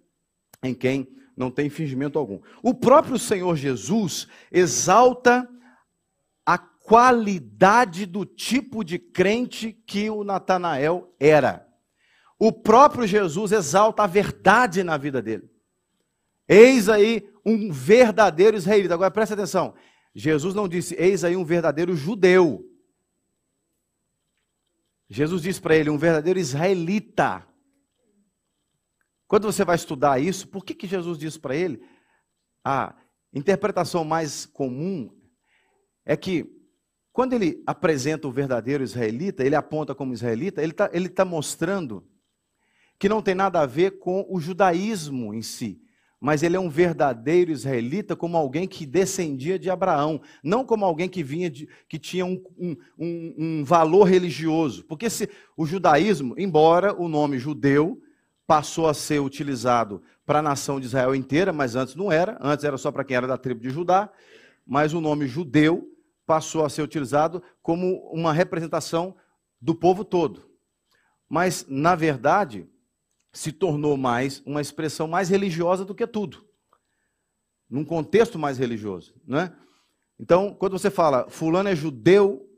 em 0.63 0.75
quem 0.75 1.09
não 1.37 1.51
tem 1.51 1.69
fingimento 1.69 2.19
algum. 2.19 2.41
O 2.63 2.75
próprio 2.75 3.19
Senhor 3.19 3.57
Jesus 3.57 4.27
exalta 4.51 5.49
a 6.45 6.59
qualidade 6.59 8.07
do 8.07 8.25
tipo 8.25 8.83
de 8.85 8.99
crente 8.99 9.73
que 9.73 10.09
o 10.09 10.25
Natanael 10.25 11.15
era. 11.21 11.67
O 12.39 12.53
próprio 12.53 13.07
Jesus 13.07 13.53
exalta 13.53 14.03
a 14.05 14.07
verdade 14.07 14.83
na 14.85 14.97
vida 14.97 15.23
dele. 15.23 15.51
Eis 16.49 16.89
aí 16.89 17.29
um 17.45 17.73
verdadeiro 17.73 18.57
israelita. 18.57 18.95
Agora 18.95 19.11
presta 19.11 19.35
atenção. 19.35 19.75
Jesus 20.19 20.55
não 20.55 20.67
disse, 20.67 20.95
eis 20.99 21.25
aí 21.25 21.37
um 21.37 21.45
verdadeiro 21.45 21.95
judeu. 21.95 22.67
Jesus 25.11 25.43
disse 25.43 25.61
para 25.61 25.77
ele, 25.77 25.91
um 25.91 25.99
verdadeiro 25.99 26.39
israelita. 26.39 27.47
Quando 29.29 29.45
você 29.45 29.63
vai 29.63 29.77
estudar 29.77 30.19
isso, 30.19 30.49
por 30.49 30.65
que, 30.65 30.75
que 30.75 30.87
Jesus 30.87 31.19
disse 31.19 31.39
para 31.39 31.55
ele? 31.55 31.87
A 32.65 32.97
interpretação 33.31 34.07
mais 34.07 34.47
comum 34.47 35.15
é 36.03 36.17
que, 36.17 36.51
quando 37.13 37.35
ele 37.35 37.63
apresenta 37.67 38.27
o 38.27 38.33
verdadeiro 38.33 38.83
israelita, 38.83 39.45
ele 39.45 39.55
aponta 39.55 39.95
como 39.95 40.15
israelita, 40.15 40.63
ele 40.63 40.73
está 40.73 40.89
ele 40.95 41.11
tá 41.11 41.27
mostrando 41.27 42.09
que 42.99 43.07
não 43.07 43.21
tem 43.21 43.35
nada 43.35 43.61
a 43.61 43.67
ver 43.67 43.99
com 43.99 44.27
o 44.31 44.41
judaísmo 44.41 45.35
em 45.35 45.43
si 45.43 45.86
mas 46.27 46.43
ele 46.43 46.57
é 46.57 46.59
um 46.59 46.69
verdadeiro 46.69 47.53
israelita 47.53 48.17
como 48.17 48.37
alguém 48.37 48.67
que 48.67 48.85
descendia 48.85 49.57
de 49.57 49.71
Abraão, 49.71 50.21
não 50.43 50.65
como 50.65 50.85
alguém 50.85 51.09
que 51.09 51.23
vinha 51.23 51.49
de, 51.49 51.69
que 51.89 52.01
tinha 52.01 52.27
um, 52.27 52.43
um, 52.59 52.77
um, 53.39 53.65
valor 53.65 54.03
religioso. 54.03 54.83
Porque 54.87 55.09
se 55.09 55.31
o 55.57 55.65
judaísmo, 55.65 56.35
embora 56.37 56.93
o 57.01 57.07
nome 57.07 57.39
judeu 57.39 58.03
passou 58.45 58.89
a 58.89 58.93
ser 58.93 59.21
utilizado 59.21 60.03
para 60.27 60.41
a 60.41 60.43
nação 60.43 60.81
de 60.81 60.87
Israel 60.87 61.15
inteira, 61.15 61.53
mas 61.53 61.77
antes 61.77 61.95
não 61.95 62.11
era, 62.11 62.37
antes 62.41 62.65
era 62.65 62.77
só 62.77 62.91
para 62.91 63.05
quem 63.05 63.17
era 63.17 63.29
da 63.29 63.39
tribo 63.39 63.61
de 63.61 63.71
Judá, 63.71 64.11
mas 64.67 64.93
o 64.93 65.01
nome 65.01 65.29
judeu 65.29 65.89
passou 66.27 66.65
a 66.65 66.69
ser 66.69 66.83
utilizado 66.83 67.41
como 67.63 68.01
uma 68.11 68.33
representação 68.33 69.15
do 69.61 69.77
povo 69.77 70.05
todo. 70.05 70.51
Mas, 71.29 71.65
na 71.69 71.95
verdade, 71.95 72.69
se 73.37 73.53
tornou 73.53 73.99
mais 73.99 74.43
uma 74.47 74.63
expressão 74.63 75.07
mais 75.07 75.29
religiosa 75.29 75.85
do 75.85 75.95
que 75.95 76.07
tudo. 76.07 76.43
Num 77.69 77.85
contexto 77.85 78.39
mais 78.39 78.57
religioso, 78.57 79.15
né? 79.27 79.55
Então, 80.19 80.55
quando 80.55 80.79
você 80.79 80.91
fala 80.91 81.29
fulano 81.29 81.69
é 81.69 81.77
judeu, 81.77 82.49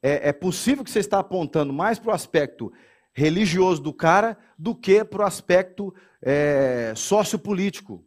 é, 0.00 0.28
é 0.28 0.32
possível 0.32 0.84
que 0.84 0.90
você 0.92 1.00
está 1.00 1.18
apontando 1.18 1.72
mais 1.72 1.98
para 1.98 2.12
o 2.12 2.14
aspecto 2.14 2.72
religioso 3.12 3.82
do 3.82 3.92
cara 3.92 4.38
do 4.56 4.76
que 4.76 5.02
para 5.02 5.24
o 5.24 5.26
aspecto 5.26 5.92
é, 6.22 6.92
sociopolítico. 6.94 8.06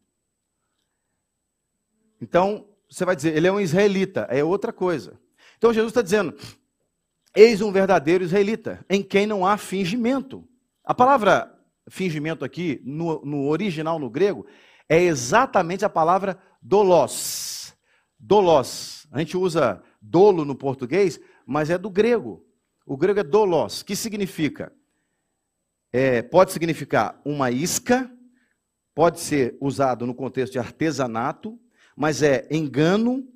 Então, 2.22 2.66
você 2.90 3.04
vai 3.04 3.18
dizer, 3.18 3.36
ele 3.36 3.48
é 3.48 3.52
um 3.52 3.60
israelita, 3.60 4.22
é 4.30 4.42
outra 4.42 4.72
coisa. 4.72 5.20
Então, 5.58 5.74
Jesus 5.74 5.92
está 5.92 6.02
dizendo, 6.02 6.34
eis 7.36 7.62
um 7.62 7.74
verdadeiro 7.74 8.24
israelita, 8.24 8.86
em 8.90 9.04
quem 9.04 9.28
não 9.28 9.46
há 9.46 9.58
fingimento. 9.58 10.48
A 10.82 10.94
palavra 10.94 11.55
fingimento 11.90 12.44
aqui, 12.44 12.82
no, 12.84 13.24
no 13.24 13.48
original 13.48 14.00
no 14.00 14.10
grego, 14.10 14.46
é 14.90 15.02
exatamente 15.02 15.86
a 15.86 15.90
palavra 15.90 16.38
dolos. 16.62 17.76
Dolos. 18.20 19.08
A 19.12 19.20
gente 19.20 19.38
usa 19.38 19.82
dolo 20.02 20.46
no 20.46 20.56
português, 20.56 21.20
mas 21.46 21.70
é 21.70 21.78
do 21.78 21.90
grego. 21.90 22.46
O 22.86 22.98
grego 22.98 23.20
é 23.20 23.24
dolos, 23.24 23.82
que 23.82 23.96
significa, 23.96 24.72
é, 25.92 26.22
pode 26.22 26.52
significar 26.52 27.20
uma 27.26 27.50
isca, 27.50 28.12
pode 28.94 29.20
ser 29.20 29.58
usado 29.60 30.06
no 30.06 30.14
contexto 30.14 30.54
de 30.54 30.60
artesanato, 30.60 31.60
mas 31.96 32.22
é 32.22 32.48
engano, 32.52 33.28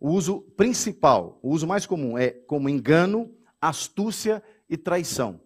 o 0.00 0.10
uso 0.10 0.40
principal, 0.56 1.38
o 1.42 1.50
uso 1.50 1.66
mais 1.66 1.86
comum 1.86 2.18
é 2.18 2.30
como 2.30 2.68
engano, 2.68 3.34
astúcia 3.60 4.42
e 4.68 4.76
traição. 4.76 5.40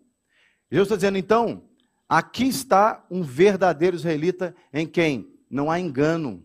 Jesus 0.70 0.87
está 0.87 0.96
dizendo, 0.96 1.18
então, 1.18 1.69
Aqui 2.11 2.49
está 2.49 3.07
um 3.09 3.23
verdadeiro 3.23 3.94
israelita 3.94 4.53
em 4.73 4.85
quem 4.85 5.33
não 5.49 5.70
há 5.70 5.79
engano, 5.79 6.44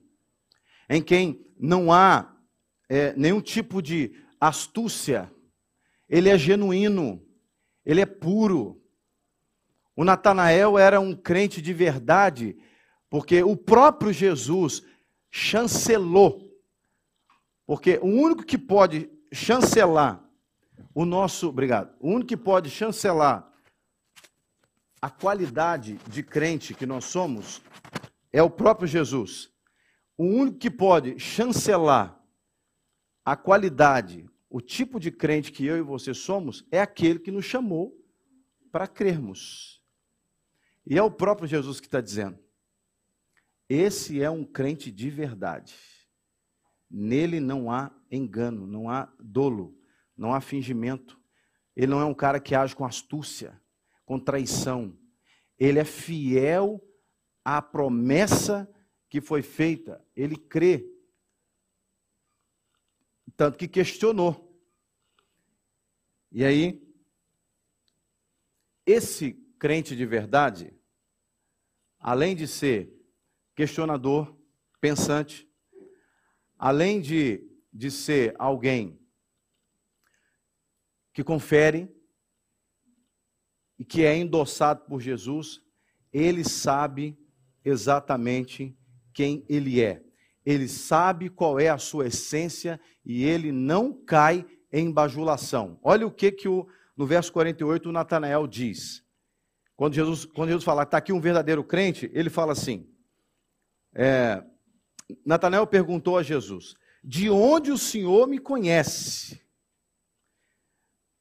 em 0.87 1.01
quem 1.01 1.43
não 1.59 1.91
há 1.91 2.37
é, 2.87 3.15
nenhum 3.15 3.41
tipo 3.41 3.81
de 3.81 4.15
astúcia. 4.39 5.33
Ele 6.07 6.29
é 6.29 6.37
genuíno, 6.37 7.19
ele 7.83 7.99
é 7.99 8.05
puro. 8.05 8.79
O 9.95 10.03
Natanael 10.03 10.77
era 10.77 10.99
um 10.99 11.15
crente 11.15 11.59
de 11.63 11.73
verdade, 11.73 12.55
porque 13.09 13.41
o 13.41 13.57
próprio 13.57 14.13
Jesus 14.13 14.83
chancelou. 15.31 16.47
Porque 17.65 17.97
o 18.03 18.05
único 18.05 18.45
que 18.45 18.59
pode 18.59 19.09
chancelar 19.33 20.23
o 20.93 21.05
nosso, 21.05 21.49
obrigado, 21.49 21.91
o 21.99 22.09
único 22.09 22.27
que 22.27 22.37
pode 22.37 22.69
chancelar 22.69 23.51
a 25.05 25.09
qualidade 25.11 25.99
de 26.09 26.23
crente 26.23 26.73
que 26.73 26.83
nós 26.83 27.05
somos 27.05 27.61
é 28.33 28.41
o 28.41 28.49
próprio 28.49 28.87
Jesus. 28.87 29.53
O 30.17 30.23
único 30.23 30.57
que 30.57 30.71
pode 30.71 31.19
chancelar 31.19 32.19
a 33.23 33.35
qualidade, 33.35 34.27
o 34.49 34.59
tipo 34.59 34.99
de 34.99 35.11
crente 35.11 35.51
que 35.51 35.63
eu 35.63 35.77
e 35.77 35.81
você 35.83 36.11
somos, 36.11 36.65
é 36.71 36.81
aquele 36.81 37.19
que 37.19 37.29
nos 37.29 37.45
chamou 37.45 37.95
para 38.71 38.87
crermos. 38.87 39.79
E 40.87 40.97
é 40.97 41.03
o 41.03 41.11
próprio 41.11 41.47
Jesus 41.47 41.79
que 41.79 41.85
está 41.85 42.01
dizendo: 42.01 42.39
esse 43.69 44.23
é 44.23 44.29
um 44.31 44.43
crente 44.43 44.89
de 44.89 45.11
verdade. 45.11 45.75
Nele 46.89 47.39
não 47.39 47.69
há 47.69 47.95
engano, 48.09 48.65
não 48.65 48.89
há 48.89 49.13
dolo, 49.19 49.77
não 50.17 50.33
há 50.33 50.41
fingimento. 50.41 51.21
Ele 51.75 51.91
não 51.91 52.01
é 52.01 52.05
um 52.05 52.15
cara 52.15 52.39
que 52.39 52.55
age 52.55 52.75
com 52.75 52.83
astúcia, 52.83 53.61
com 54.05 54.19
traição. 54.19 54.97
Ele 55.57 55.79
é 55.79 55.85
fiel 55.85 56.81
à 57.43 57.61
promessa 57.61 58.69
que 59.09 59.19
foi 59.19 59.41
feita. 59.41 60.05
Ele 60.15 60.35
crê. 60.35 60.91
Tanto 63.35 63.57
que 63.57 63.67
questionou. 63.67 64.45
E 66.31 66.43
aí, 66.43 66.85
esse 68.85 69.33
crente 69.57 69.95
de 69.95 70.05
verdade, 70.05 70.73
além 71.99 72.35
de 72.35 72.47
ser 72.47 72.93
questionador, 73.55 74.37
pensante, 74.79 75.49
além 76.57 77.01
de, 77.01 77.49
de 77.71 77.89
ser 77.89 78.35
alguém 78.37 78.99
que 81.13 81.23
confere 81.23 81.94
e 83.77 83.83
que 83.85 84.03
é 84.03 84.15
endossado 84.15 84.85
por 84.85 85.01
Jesus, 85.01 85.61
ele 86.11 86.43
sabe 86.43 87.17
exatamente 87.63 88.77
quem 89.13 89.45
ele 89.49 89.81
é. 89.81 90.01
Ele 90.45 90.67
sabe 90.67 91.29
qual 91.29 91.59
é 91.59 91.69
a 91.69 91.77
sua 91.77 92.07
essência 92.07 92.79
e 93.03 93.23
ele 93.23 93.51
não 93.51 93.91
cai 93.91 94.45
em 94.71 94.91
bajulação. 94.91 95.79
Olha 95.81 96.05
o 96.05 96.11
que, 96.11 96.31
que 96.31 96.47
o, 96.47 96.67
no 96.95 97.05
verso 97.05 97.33
48 97.33 97.89
o 97.89 97.91
Natanael 97.91 98.45
diz. 98.45 99.03
Quando 99.75 99.93
Jesus, 99.93 100.25
quando 100.25 100.49
Jesus 100.49 100.63
fala, 100.63 100.83
está 100.83 100.97
aqui 100.97 101.11
um 101.11 101.19
verdadeiro 101.19 101.63
crente, 101.63 102.09
ele 102.13 102.29
fala 102.29 102.53
assim: 102.53 102.87
é, 103.93 104.43
Natanael 105.25 105.67
perguntou 105.67 106.17
a 106.17 106.23
Jesus: 106.23 106.75
De 107.03 107.29
onde 107.29 107.71
o 107.71 107.77
Senhor 107.77 108.27
me 108.27 108.39
conhece? 108.39 109.41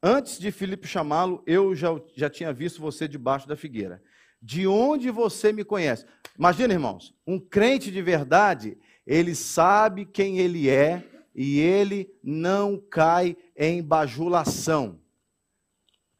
Antes 0.07 0.39
de 0.39 0.53
Filipe 0.53 0.87
chamá-lo, 0.87 1.43
eu 1.47 1.75
já, 1.75 1.89
já 2.15 2.29
tinha 2.29 2.53
visto 2.53 2.79
você 2.79 3.09
debaixo 3.09 3.49
da 3.49 3.57
figueira. 3.57 4.03
De 4.39 4.67
onde 4.67 5.11
você 5.11 5.51
me 5.51 5.65
conhece? 5.65 6.05
Imagina, 6.39 6.75
irmãos, 6.75 7.15
um 7.27 7.41
crente 7.41 7.91
de 7.91 8.03
verdade, 8.03 8.77
ele 9.07 9.35
sabe 9.35 10.05
quem 10.05 10.37
ele 10.41 10.69
é 10.69 11.03
e 11.35 11.59
ele 11.59 12.15
não 12.23 12.79
cai 12.79 13.35
em 13.57 13.83
bajulação. 13.83 15.01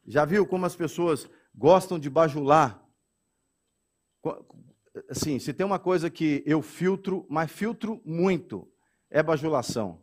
Já 0.03 0.25
viu 0.25 0.47
como 0.47 0.65
as 0.65 0.75
pessoas 0.75 1.29
gostam 1.53 1.99
de 1.99 2.09
bajular? 2.09 2.83
Assim, 5.07 5.37
se 5.37 5.53
tem 5.53 5.63
uma 5.63 5.77
coisa 5.77 6.09
que 6.09 6.41
eu 6.43 6.63
filtro, 6.63 7.23
mas 7.29 7.51
filtro 7.51 8.01
muito, 8.03 8.67
é 9.11 9.21
bajulação. 9.21 10.01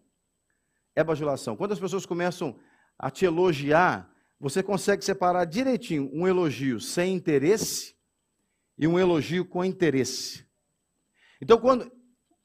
É 0.95 1.03
bajulação. 1.03 1.57
Quando 1.57 1.73
as 1.73 1.81
pessoas 1.81 2.07
começam 2.07 2.57
a 3.03 3.11
te 3.11 3.25
elogiar, 3.25 4.09
você 4.39 4.63
consegue 4.63 5.05
separar 5.05 5.45
direitinho 5.45 6.09
um 6.15 6.27
elogio 6.27 6.81
sem 6.81 7.13
interesse 7.13 7.97
e 8.79 8.87
um 8.87 8.97
elogio 8.97 9.45
com 9.45 9.65
interesse. 9.65 10.47
Então, 11.41 11.59
quando 11.59 11.91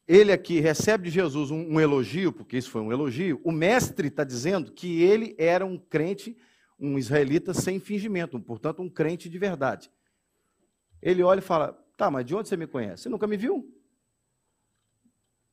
ele 0.07 0.31
aqui 0.31 0.59
recebe 0.59 1.05
de 1.05 1.11
Jesus 1.11 1.51
um, 1.51 1.73
um 1.73 1.79
elogio, 1.79 2.33
porque 2.33 2.57
isso 2.57 2.71
foi 2.71 2.81
um 2.81 2.91
elogio, 2.91 3.39
o 3.43 3.51
mestre 3.51 4.07
está 4.07 4.23
dizendo 4.23 4.71
que 4.71 5.03
ele 5.03 5.35
era 5.37 5.63
um 5.63 5.77
crente, 5.77 6.35
um 6.79 6.97
israelita 6.97 7.53
sem 7.53 7.79
fingimento, 7.79 8.39
portanto, 8.39 8.81
um 8.81 8.89
crente 8.89 9.29
de 9.29 9.37
verdade. 9.37 9.91
Ele 10.99 11.21
olha 11.21 11.39
e 11.39 11.43
fala: 11.43 11.73
Tá, 11.95 12.09
mas 12.09 12.25
de 12.25 12.33
onde 12.33 12.49
você 12.49 12.57
me 12.57 12.65
conhece? 12.65 13.03
Você 13.03 13.09
nunca 13.09 13.27
me 13.27 13.37
viu? 13.37 13.71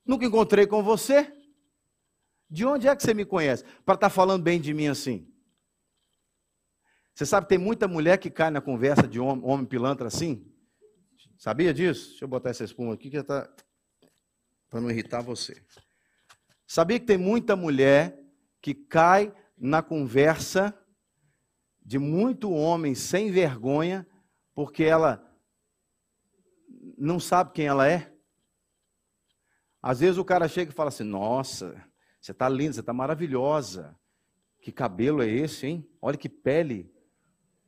Nunca 0.07 0.25
encontrei 0.25 0.67
com 0.67 0.83
você? 0.83 1.31
De 2.55 2.65
onde 2.65 2.87
é 2.87 2.95
que 2.95 3.03
você 3.03 3.13
me 3.13 3.25
conhece? 3.25 3.65
Para 3.85 3.97
estar 3.97 4.09
tá 4.09 4.09
falando 4.09 4.45
bem 4.45 4.61
de 4.61 4.73
mim 4.73 4.87
assim. 4.87 5.29
Você 7.13 7.27
sabe, 7.27 7.49
tem 7.49 7.59
muita 7.59 7.89
mulher 7.89 8.17
que 8.17 8.31
cai 8.31 8.49
na 8.49 8.61
conversa 8.61 9.09
de 9.09 9.19
homem, 9.19 9.45
homem 9.45 9.67
pilantra 9.67 10.07
assim. 10.07 10.49
Sabia 11.37 11.75
disso? 11.75 12.11
Deixa 12.11 12.25
eu 12.25 12.29
botar 12.29 12.51
essa 12.51 12.63
espuma 12.63 12.95
aqui 12.95 13.11
que 13.11 13.17
está 13.17 13.53
para 14.71 14.81
não 14.81 14.89
irritar 14.89 15.21
você. 15.21 15.61
Sabia 16.65 17.01
que 17.01 17.07
tem 17.07 17.19
muita 17.19 17.57
mulher 17.57 18.17
que 18.63 18.73
cai 18.73 19.35
na 19.59 19.83
conversa 19.83 20.73
de 21.85 21.99
muito 21.99 22.53
homem 22.53 22.95
sem 22.95 23.33
vergonha, 23.33 24.07
porque 24.55 24.85
ela 24.85 25.29
não 26.97 27.19
sabe 27.19 27.51
quem 27.51 27.67
ela 27.67 27.89
é? 27.89 28.15
Às 29.83 29.99
vezes 29.99 30.19
o 30.19 30.25
cara 30.25 30.47
chega 30.47 30.71
e 30.71 30.75
fala 30.75 30.91
assim: 30.91 31.03
Nossa, 31.03 31.85
você 32.25 32.33
está 32.33 32.49
linda, 32.49 32.73
você 32.73 32.81
está 32.81 32.95
maravilhosa. 32.95 33.95
Que 34.63 34.73
cabelo 34.73 35.23
é 35.23 35.29
esse, 35.29 35.67
hein? 35.67 35.87
Olha 36.01 36.17
que 36.17 36.27
pele. 36.27 36.91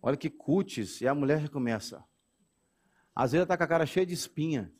Olha 0.00 0.16
que 0.16 0.30
cutis. 0.30 1.02
E 1.02 1.06
a 1.06 1.14
mulher 1.14 1.42
já 1.42 1.48
começa. 1.50 2.02
Às 3.14 3.32
vezes 3.32 3.42
está 3.42 3.54
com 3.54 3.64
a 3.64 3.66
cara 3.66 3.84
cheia 3.84 4.06
de 4.06 4.14
espinha. 4.14 4.72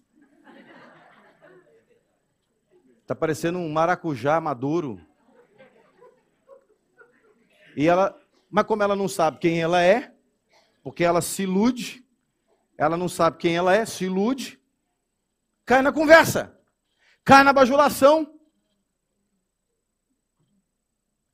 Está 3.02 3.14
parecendo 3.14 3.58
um 3.58 3.70
maracujá 3.70 4.40
maduro. 4.40 4.98
E 7.76 7.86
ela, 7.86 8.18
mas 8.50 8.64
como 8.64 8.82
ela 8.82 8.96
não 8.96 9.08
sabe 9.08 9.40
quem 9.40 9.60
ela 9.60 9.82
é, 9.82 10.10
porque 10.82 11.04
ela 11.04 11.20
se 11.20 11.42
ilude, 11.42 12.02
ela 12.78 12.96
não 12.96 13.10
sabe 13.10 13.36
quem 13.36 13.54
ela 13.54 13.74
é, 13.74 13.84
se 13.84 14.06
ilude, 14.06 14.58
cai 15.66 15.82
na 15.82 15.92
conversa, 15.92 16.58
cai 17.22 17.44
na 17.44 17.52
bajulação, 17.52 18.35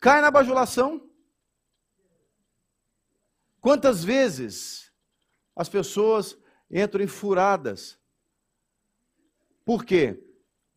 cai 0.02 0.20
na 0.20 0.32
bajulação. 0.32 1.00
Quantas 3.60 4.02
vezes 4.02 4.92
as 5.54 5.68
pessoas 5.68 6.36
entram 6.68 7.06
furadas? 7.06 7.96
Por 9.64 9.84
quê? 9.84 10.20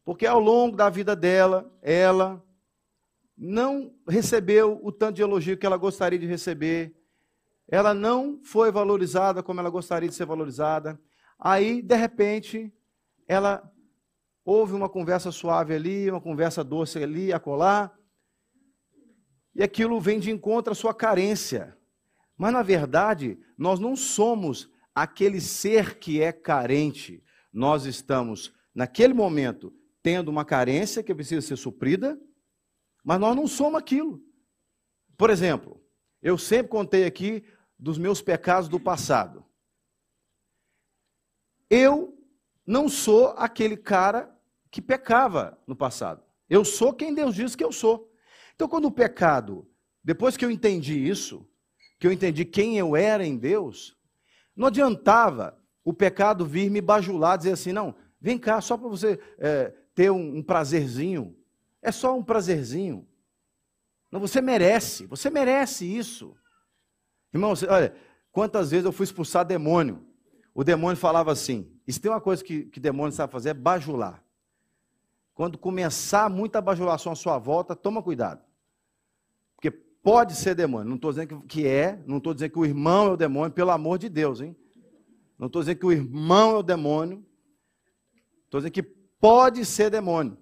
Porque 0.05 0.27
ao 0.27 0.39
longo 0.39 0.77
da 0.77 0.91
vida 0.91 1.15
dela, 1.15 1.75
ela 1.81 2.39
não 3.35 3.95
recebeu 4.07 4.79
o 4.83 4.91
tanto 4.91 5.15
de 5.15 5.23
elogio 5.23 5.57
que 5.57 5.65
ela 5.65 5.75
gostaria 5.75 6.19
de 6.19 6.27
receber, 6.27 6.95
ela 7.67 7.95
não 7.95 8.39
foi 8.43 8.71
valorizada 8.71 9.41
como 9.41 9.59
ela 9.59 9.71
gostaria 9.71 10.07
de 10.07 10.13
ser 10.13 10.27
valorizada. 10.27 11.01
Aí, 11.39 11.81
de 11.81 11.95
repente, 11.95 12.71
ela 13.27 13.67
houve 14.45 14.73
uma 14.73 14.87
conversa 14.87 15.31
suave 15.31 15.73
ali, 15.73 16.11
uma 16.11 16.21
conversa 16.21 16.63
doce 16.63 17.01
ali, 17.01 17.33
acolá, 17.33 17.91
e 19.55 19.63
aquilo 19.63 19.99
vem 20.01 20.19
de 20.19 20.29
encontro 20.29 20.73
à 20.73 20.75
sua 20.75 20.93
carência. 20.93 21.77
Mas, 22.37 22.51
na 22.51 22.61
verdade, 22.61 23.39
nós 23.57 23.79
não 23.79 23.95
somos 23.95 24.69
aquele 24.93 25.39
ser 25.39 25.97
que 25.97 26.21
é 26.21 26.31
carente. 26.33 27.23
Nós 27.53 27.85
estamos, 27.85 28.53
naquele 28.73 29.13
momento, 29.13 29.73
tendo 30.03 30.29
uma 30.29 30.43
carência 30.43 31.01
que 31.01 31.15
precisa 31.15 31.41
ser 31.41 31.55
suprida, 31.55 32.19
mas 33.03 33.19
nós 33.19 33.35
não 33.35 33.47
somos 33.47 33.79
aquilo. 33.79 34.21
Por 35.17 35.29
exemplo, 35.29 35.81
eu 36.21 36.37
sempre 36.37 36.67
contei 36.67 37.05
aqui 37.05 37.45
dos 37.79 37.97
meus 37.97 38.21
pecados 38.21 38.67
do 38.67 38.79
passado. 38.79 39.45
Eu 41.69 42.17
não 42.65 42.89
sou 42.89 43.29
aquele 43.37 43.77
cara 43.77 44.35
que 44.69 44.81
pecava 44.81 45.57
no 45.65 45.75
passado. 45.75 46.23
Eu 46.49 46.65
sou 46.65 46.93
quem 46.93 47.13
Deus 47.13 47.33
diz 47.33 47.55
que 47.55 47.63
eu 47.63 47.71
sou. 47.71 48.11
Então, 48.55 48.67
quando 48.67 48.85
o 48.85 48.91
pecado, 48.91 49.67
depois 50.03 50.35
que 50.35 50.43
eu 50.43 50.49
entendi 50.49 50.97
isso, 50.97 51.47
que 51.99 52.07
eu 52.07 52.11
entendi 52.11 52.45
quem 52.45 52.77
eu 52.77 52.95
era 52.95 53.25
em 53.25 53.37
Deus, 53.37 53.95
não 54.55 54.67
adiantava 54.67 55.57
o 55.83 55.93
pecado 55.93 56.45
vir 56.45 56.69
me 56.71 56.81
bajular, 56.81 57.37
dizer 57.37 57.51
assim: 57.51 57.73
não, 57.73 57.93
vem 58.19 58.37
cá, 58.37 58.61
só 58.61 58.77
para 58.77 58.87
você 58.87 59.19
é, 59.37 59.73
ter 59.93 60.09
um, 60.09 60.37
um 60.37 60.43
prazerzinho. 60.43 61.35
É 61.81 61.91
só 61.91 62.17
um 62.17 62.23
prazerzinho. 62.23 63.07
Não, 64.11 64.19
você 64.19 64.41
merece, 64.41 65.05
você 65.05 65.29
merece 65.29 65.85
isso. 65.85 66.35
Irmãos, 67.33 67.63
olha, 67.63 67.93
quantas 68.31 68.71
vezes 68.71 68.85
eu 68.85 68.91
fui 68.91 69.03
expulsar 69.03 69.45
demônio. 69.45 70.05
O 70.53 70.63
demônio 70.63 70.95
falava 70.95 71.31
assim: 71.31 71.69
se 71.87 71.99
tem 71.99 72.09
uma 72.09 72.21
coisa 72.21 72.43
que, 72.43 72.65
que 72.65 72.79
demônio 72.79 73.11
sabe 73.11 73.33
fazer, 73.33 73.49
é 73.49 73.53
bajular. 73.53 74.23
quando 75.33 75.57
começar 75.57 76.29
muita 76.29 76.61
bajulação 76.61 77.11
à 77.11 77.15
sua 77.15 77.37
volta, 77.37 77.75
toma 77.75 78.01
cuidado. 78.01 78.44
Pode 80.05 80.35
ser 80.35 80.53
demônio. 80.53 80.87
Não 80.87 80.97
estou 80.97 81.09
dizendo 81.09 81.41
que 81.47 81.65
é, 81.65 81.99
não 82.05 82.17
estou 82.17 82.31
dizendo 82.31 82.51
que 82.51 82.59
o 82.59 82.65
irmão 82.65 83.07
é 83.07 83.09
o 83.13 83.17
demônio, 83.17 83.51
pelo 83.51 83.71
amor 83.71 83.97
de 83.97 84.07
Deus, 84.07 84.39
hein? 84.39 84.55
Não 85.35 85.47
estou 85.47 85.63
dizendo 85.63 85.79
que 85.79 85.85
o 85.87 85.91
irmão 85.91 86.51
é 86.51 86.57
o 86.59 86.61
demônio. 86.61 87.25
Estou 88.43 88.59
dizendo 88.59 88.71
que 88.71 88.83
pode 88.83 89.65
ser 89.65 89.89
demônio. 89.89 90.37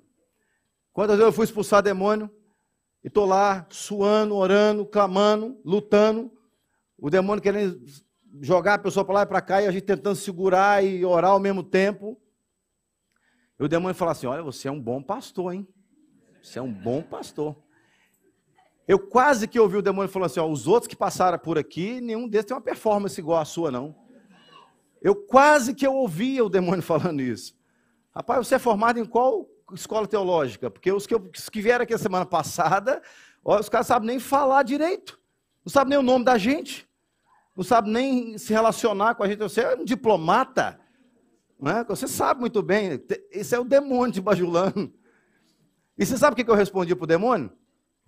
Quantas 0.91 1.15
vezes 1.15 1.29
eu 1.29 1.31
fui 1.31 1.45
expulsar 1.45 1.81
demônio 1.81 2.29
e 3.01 3.07
estou 3.07 3.25
lá 3.25 3.65
suando, 3.69 4.35
orando, 4.35 4.85
clamando, 4.85 5.57
lutando, 5.63 6.29
o 6.97 7.09
demônio 7.09 7.41
querendo 7.41 7.81
jogar 8.41 8.73
a 8.73 8.79
pessoa 8.79 9.05
para 9.05 9.13
lá 9.13 9.21
e 9.21 9.27
para 9.27 9.41
cá 9.41 9.61
e 9.61 9.67
a 9.67 9.71
gente 9.71 9.85
tentando 9.85 10.17
segurar 10.17 10.83
e 10.83 11.05
orar 11.05 11.31
ao 11.31 11.39
mesmo 11.39 11.63
tempo. 11.63 12.21
E 13.57 13.63
o 13.63 13.69
demônio 13.69 13.95
fala 13.95 14.11
assim: 14.11 14.27
Olha, 14.27 14.43
você 14.43 14.67
é 14.67 14.71
um 14.73 14.81
bom 14.81 15.01
pastor, 15.01 15.53
hein? 15.53 15.65
Você 16.41 16.59
é 16.59 16.61
um 16.61 16.73
bom 16.73 17.01
pastor. 17.01 17.62
Eu 18.87 18.99
quase 18.99 19.47
que 19.47 19.59
ouvi 19.59 19.77
o 19.77 19.81
demônio 19.81 20.11
falando 20.11 20.27
assim: 20.27 20.39
ó, 20.39 20.47
os 20.47 20.67
outros 20.67 20.87
que 20.87 20.95
passaram 20.95 21.39
por 21.39 21.57
aqui, 21.57 22.01
nenhum 22.01 22.27
desses 22.27 22.47
tem 22.47 22.55
uma 22.55 22.61
performance 22.61 23.19
igual 23.19 23.39
a 23.39 23.45
sua, 23.45 23.71
não. 23.71 23.95
Eu 25.01 25.15
quase 25.15 25.73
que 25.73 25.85
eu 25.85 25.93
ouvia 25.93 26.43
o 26.43 26.49
demônio 26.49 26.81
falando 26.83 27.21
isso. 27.21 27.55
Rapaz, 28.13 28.47
você 28.47 28.55
é 28.55 28.59
formado 28.59 28.99
em 28.99 29.05
qual 29.05 29.49
escola 29.73 30.07
teológica? 30.07 30.69
Porque 30.69 30.91
os 30.91 31.07
que, 31.07 31.15
os 31.15 31.49
que 31.49 31.61
vieram 31.61 31.83
aqui 31.83 31.93
a 31.93 31.97
semana 31.97 32.25
passada, 32.25 33.01
ó, 33.43 33.59
os 33.59 33.69
caras 33.69 33.87
sabem 33.87 34.07
nem 34.07 34.19
falar 34.19 34.63
direito. 34.63 35.19
Não 35.65 35.71
sabem 35.71 35.91
nem 35.91 35.99
o 35.99 36.03
nome 36.03 36.23
da 36.23 36.37
gente. 36.37 36.87
Não 37.55 37.63
sabem 37.63 37.91
nem 37.91 38.37
se 38.37 38.51
relacionar 38.51 39.15
com 39.15 39.23
a 39.23 39.27
gente. 39.27 39.39
Você 39.39 39.61
é 39.61 39.75
um 39.75 39.85
diplomata. 39.85 40.79
Né? 41.59 41.83
Você 41.87 42.07
sabe 42.07 42.41
muito 42.41 42.61
bem, 42.61 43.01
esse 43.31 43.55
é 43.55 43.59
o 43.59 43.63
demônio 43.63 44.13
de 44.13 44.21
bajulando. 44.21 44.93
E 45.97 46.05
você 46.05 46.17
sabe 46.17 46.33
o 46.33 46.45
que 46.45 46.49
eu 46.49 46.55
respondi 46.55 46.95
para 46.95 47.03
o 47.03 47.07
demônio? 47.07 47.51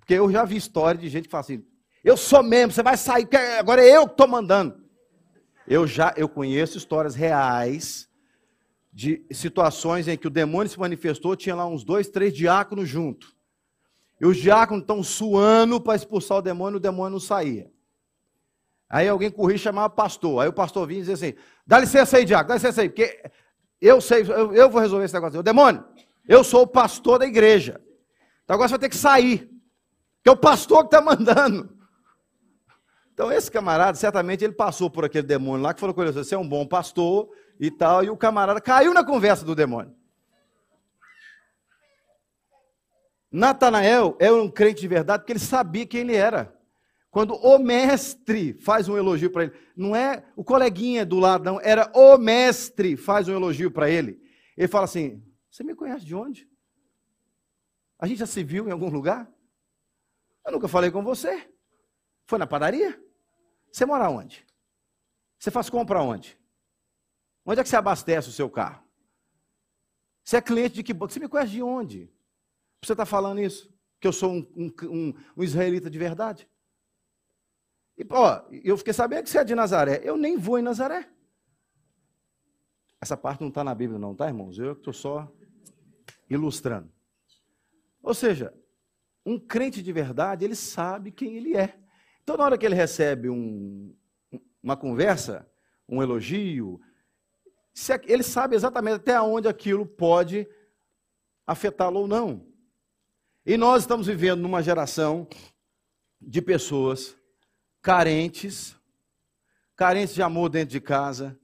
Porque 0.06 0.14
eu 0.14 0.32
já 0.32 0.46
vi 0.46 0.56
história 0.56 1.02
de 1.02 1.10
gente 1.10 1.24
que 1.24 1.32
fala 1.32 1.42
assim: 1.42 1.66
eu 2.04 2.16
sou 2.16 2.44
mesmo, 2.44 2.72
você 2.72 2.84
vai 2.84 2.96
sair, 2.96 3.28
agora 3.58 3.84
é 3.84 3.98
eu 3.98 4.06
que 4.06 4.14
estou 4.14 4.28
mandando. 4.28 4.86
Eu 5.68 5.88
já 5.88 6.14
eu 6.16 6.30
conheço 6.30 6.78
histórias 6.78 7.16
reais 7.16 8.08
de 8.94 9.26
situações 9.32 10.08
em 10.08 10.16
que 10.16 10.28
o 10.28 10.30
demônio 10.30 10.70
se 10.70 10.80
manifestou, 10.80 11.36
tinha 11.36 11.56
lá 11.56 11.66
uns 11.66 11.84
dois, 11.84 12.08
três 12.08 12.32
diáconos 12.32 12.88
junto. 12.88 13.36
E 14.22 14.28
os 14.28 14.38
diáconos 14.38 14.84
estão 14.84 15.02
suando 15.02 15.82
para 15.82 15.96
expulsar 15.96 16.38
o 16.38 16.42
demônio, 16.42 16.78
o 16.78 16.80
demônio 16.80 17.14
não 17.14 17.20
saía. 17.20 17.72
Aí 18.88 19.08
alguém 19.08 19.32
corria 19.32 19.56
e 19.56 19.60
chamava 19.60 19.90
pastor. 19.90 20.44
Aí 20.44 20.48
o 20.48 20.54
pastor 20.54 20.86
vinha 20.86 21.00
e 21.00 21.02
dizia 21.02 21.16
assim: 21.16 21.34
dá 21.66 21.80
licença 21.80 22.18
aí, 22.18 22.26
diácono, 22.26 22.50
dá 22.50 22.54
licença 22.54 22.84
aí, 22.84 22.90
porque 22.90 23.24
eu 23.82 24.00
sei, 24.00 24.22
eu, 24.22 24.54
eu 24.54 24.70
vou 24.70 24.80
resolver 24.80 25.06
esse 25.06 25.16
negócio. 25.16 25.40
O 25.40 25.44
demônio, 25.44 25.84
eu 26.28 26.44
sou 26.44 26.62
o 26.62 26.68
pastor 26.68 27.18
da 27.18 27.26
igreja. 27.26 27.82
Então 28.44 28.54
agora 28.54 28.70
você 28.70 28.74
vai 28.74 28.80
ter 28.82 28.90
que 28.90 28.98
sair. 28.98 29.55
Que 30.26 30.30
é 30.30 30.32
o 30.32 30.38
pastor 30.38 30.80
que 30.80 30.88
está 30.88 31.00
mandando. 31.00 31.70
Então 33.14 33.32
esse 33.32 33.52
camarada, 33.52 33.96
certamente, 33.96 34.44
ele 34.44 34.54
passou 34.54 34.90
por 34.90 35.06
aquele 35.06 35.28
demônio 35.28 35.62
lá 35.62 35.72
que 35.72 35.80
falou 35.80 35.94
com 35.94 36.02
ele: 36.02 36.12
você 36.12 36.34
é 36.34 36.38
um 36.38 36.50
bom 36.50 36.66
pastor 36.66 37.30
e 37.60 37.70
tal. 37.70 38.04
E 38.04 38.10
o 38.10 38.18
camarada 38.18 38.60
caiu 38.60 38.92
na 38.92 39.06
conversa 39.06 39.46
do 39.46 39.54
demônio. 39.54 39.96
Natanael 43.32 44.18
era 44.20 44.34
um 44.34 44.50
crente 44.50 44.82
de 44.82 44.88
verdade 44.88 45.22
porque 45.22 45.34
ele 45.34 45.40
sabia 45.40 45.86
quem 45.86 46.02
ele 46.02 46.16
era. 46.16 46.58
Quando 47.12 47.36
o 47.36 47.60
mestre 47.60 48.54
faz 48.54 48.90
um 48.90 48.98
elogio 48.98 49.30
para 49.30 49.44
ele, 49.44 49.54
não 49.78 49.96
é 49.96 50.26
o 50.36 50.44
coleguinha 50.44 51.06
do 51.06 51.20
lado, 51.20 51.46
não, 51.46 51.62
era 51.62 51.92
o 51.94 52.18
mestre 52.18 52.98
faz 52.98 53.28
um 53.28 53.36
elogio 53.36 53.70
para 53.70 53.92
ele. 53.92 54.20
Ele 54.58 54.68
fala 54.68 54.86
assim: 54.86 55.24
Você 55.52 55.64
me 55.64 55.76
conhece 55.76 56.04
de 56.04 56.16
onde? 56.16 56.50
A 58.00 58.08
gente 58.08 58.18
já 58.18 58.26
se 58.26 58.44
viu 58.44 58.68
em 58.68 58.72
algum 58.72 58.90
lugar? 58.90 59.35
Eu 60.46 60.52
nunca 60.52 60.68
falei 60.68 60.92
com 60.92 61.04
você. 61.04 61.50
Foi 62.26 62.38
na 62.38 62.48
padaria? 62.48 63.02
Você 63.72 63.86
mora 63.86 64.10
onde? 64.10 64.46
Você 65.40 65.52
faz 65.52 65.70
compra 65.70 66.02
onde? 66.02 66.40
Onde 67.46 67.60
é 67.60 67.64
que 67.64 67.70
você 67.70 67.76
abastece 67.76 68.30
o 68.30 68.32
seu 68.32 68.50
carro? 68.50 68.84
Você 70.24 70.38
é 70.38 70.42
cliente 70.42 70.76
de 70.76 70.84
que 70.84 70.94
banco? 70.94 71.14
Você 71.14 71.20
me 71.20 71.28
conhece 71.28 71.52
de 71.52 71.62
onde? 71.62 72.12
Você 72.84 72.94
está 72.94 73.06
falando 73.06 73.40
isso? 73.40 73.72
Que 74.00 74.08
eu 74.08 74.14
sou 74.14 74.32
um, 74.32 74.52
um, 74.56 74.74
um, 74.84 75.14
um 75.38 75.44
israelita 75.44 75.90
de 75.90 76.00
verdade? 76.00 76.50
E, 77.98 78.06
ó, 78.10 78.44
eu 78.64 78.78
fiquei 78.78 78.94
sabendo 78.94 79.24
que 79.24 79.30
você 79.30 79.40
é 79.40 79.44
de 79.44 79.56
Nazaré. 79.56 80.02
Eu 80.04 80.18
nem 80.18 80.38
vou 80.38 80.58
em 80.58 80.64
Nazaré. 80.64 81.10
Essa 83.00 83.16
parte 83.16 83.42
não 83.42 83.50
está 83.50 83.64
na 83.64 83.76
Bíblia, 83.76 84.00
não, 84.00 84.16
tá, 84.16 84.28
irmãos? 84.28 84.58
Eu 84.58 84.74
estou 84.74 84.94
só 84.94 85.32
ilustrando. 86.30 86.92
Ou 88.02 88.14
seja, 88.14 88.54
um 89.26 89.40
crente 89.40 89.82
de 89.82 89.92
verdade, 89.92 90.46
ele 90.46 90.56
sabe 90.56 91.12
quem 91.12 91.36
ele 91.36 91.58
é. 91.58 91.76
Então, 92.24 92.38
na 92.38 92.44
hora 92.44 92.58
que 92.58 92.66
ele 92.66 92.76
recebe 92.76 93.30
um, 93.30 93.96
uma 94.62 94.78
conversa, 94.78 95.50
um 95.90 96.02
elogio, 96.02 96.80
ele 98.08 98.24
sabe 98.24 98.56
exatamente 98.56 98.96
até 98.96 99.20
onde 99.20 99.48
aquilo 99.48 99.86
pode 99.86 100.48
afetá-lo 101.46 102.02
ou 102.02 102.08
não. 102.08 102.46
E 103.46 103.58
nós 103.58 103.84
estamos 103.84 104.08
vivendo 104.08 104.42
numa 104.42 104.64
geração 104.64 105.28
de 106.20 106.42
pessoas 106.42 107.16
carentes, 107.82 108.76
carentes 109.76 110.16
de 110.16 110.24
amor 110.24 110.50
dentro 110.50 110.70
de 110.70 110.82
casa, 110.82 111.40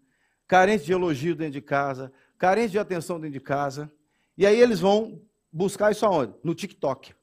carentes 0.48 0.86
de 0.86 0.94
elogio 0.94 1.36
dentro 1.36 1.54
de 1.54 1.62
casa, 1.62 2.12
carentes 2.38 2.72
de 2.72 2.80
atenção 2.80 3.20
dentro 3.20 3.34
de 3.34 3.40
casa. 3.40 3.92
E 4.36 4.46
aí 4.46 4.60
eles 4.60 4.80
vão 4.80 5.22
buscar 5.52 5.92
isso 5.92 6.06
aonde? 6.06 6.34
No 6.44 6.56
TikTok. 6.56 7.14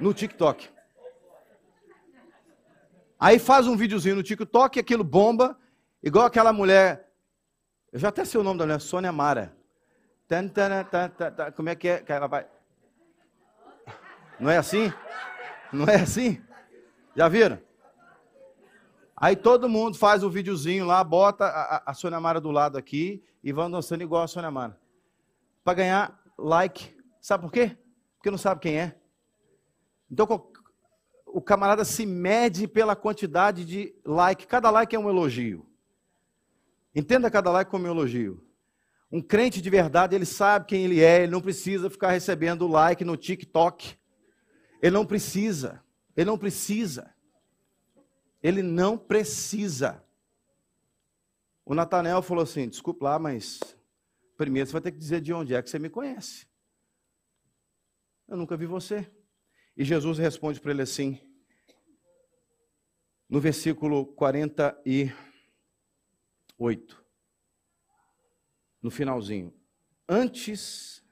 No 0.00 0.12
TikTok. 0.12 0.68
Aí 3.18 3.38
faz 3.38 3.66
um 3.66 3.76
videozinho 3.76 4.16
no 4.16 4.22
TikTok 4.22 4.78
aquilo 4.78 5.04
bomba, 5.04 5.58
igual 6.02 6.26
aquela 6.26 6.52
mulher. 6.52 7.10
Eu 7.92 7.98
já 7.98 8.08
até 8.08 8.24
sei 8.24 8.40
o 8.40 8.44
nome 8.44 8.58
da 8.58 8.64
mulher, 8.66 8.80
Sônia 8.80 9.12
Mara. 9.12 9.56
Como 11.56 11.68
é 11.68 11.74
que 11.74 11.88
é? 11.88 12.04
Ela 12.06 12.26
vai. 12.26 12.46
Não 14.38 14.50
é 14.50 14.56
assim? 14.56 14.92
Não 15.72 15.86
é 15.86 15.96
assim? 15.96 16.42
Já 17.14 17.28
viram? 17.28 17.58
Aí 19.16 19.36
todo 19.36 19.68
mundo 19.68 19.96
faz 19.96 20.24
o 20.24 20.30
videozinho 20.30 20.84
lá, 20.84 21.02
bota 21.04 21.46
a, 21.46 21.90
a 21.90 21.94
Sônia 21.94 22.20
Mara 22.20 22.40
do 22.40 22.50
lado 22.50 22.76
aqui 22.76 23.22
e 23.42 23.52
vão 23.52 23.70
dançando 23.70 24.02
igual 24.02 24.24
a 24.24 24.28
Sônia 24.28 24.50
Mara. 24.50 24.78
Para 25.62 25.74
ganhar 25.74 26.20
like. 26.36 26.94
Sabe 27.20 27.44
por 27.44 27.52
quê? 27.52 27.76
Porque 28.16 28.30
não 28.30 28.38
sabe 28.38 28.60
quem 28.60 28.78
é. 28.78 28.96
Então 30.10 30.26
o 31.26 31.40
camarada 31.42 31.84
se 31.84 32.06
mede 32.06 32.68
pela 32.68 32.94
quantidade 32.94 33.64
de 33.64 33.92
like. 34.04 34.46
Cada 34.46 34.70
like 34.70 34.94
é 34.94 34.98
um 34.98 35.08
elogio. 35.08 35.66
Entenda 36.94 37.30
cada 37.30 37.50
like 37.50 37.70
como 37.70 37.86
um 37.86 37.90
elogio. 37.90 38.46
Um 39.10 39.20
crente 39.20 39.60
de 39.60 39.68
verdade, 39.68 40.14
ele 40.14 40.24
sabe 40.24 40.66
quem 40.66 40.84
ele 40.84 41.00
é, 41.00 41.22
ele 41.22 41.32
não 41.32 41.40
precisa 41.40 41.90
ficar 41.90 42.10
recebendo 42.10 42.68
like 42.68 43.04
no 43.04 43.16
TikTok. 43.16 43.98
Ele 44.80 44.92
não 44.92 45.04
precisa. 45.04 45.82
Ele 46.16 46.26
não 46.26 46.38
precisa. 46.38 47.12
Ele 48.42 48.62
não 48.62 48.96
precisa. 48.96 50.04
O 51.64 51.74
Natanel 51.74 52.22
falou 52.22 52.44
assim: 52.44 52.68
desculpa 52.68 53.06
lá, 53.06 53.18
mas 53.18 53.58
primeiro 54.36 54.68
você 54.68 54.72
vai 54.72 54.82
ter 54.82 54.92
que 54.92 54.98
dizer 54.98 55.20
de 55.20 55.32
onde 55.32 55.54
é 55.54 55.62
que 55.62 55.70
você 55.70 55.78
me 55.78 55.90
conhece. 55.90 56.46
Eu 58.28 58.36
nunca 58.36 58.56
vi 58.56 58.66
você. 58.66 59.10
E 59.76 59.84
Jesus 59.84 60.18
responde 60.18 60.60
para 60.60 60.70
ele 60.70 60.82
assim, 60.82 61.20
no 63.28 63.40
versículo 63.40 64.06
48, 64.06 67.04
no 68.80 68.90
finalzinho: 68.90 69.52
Antes 70.08 71.04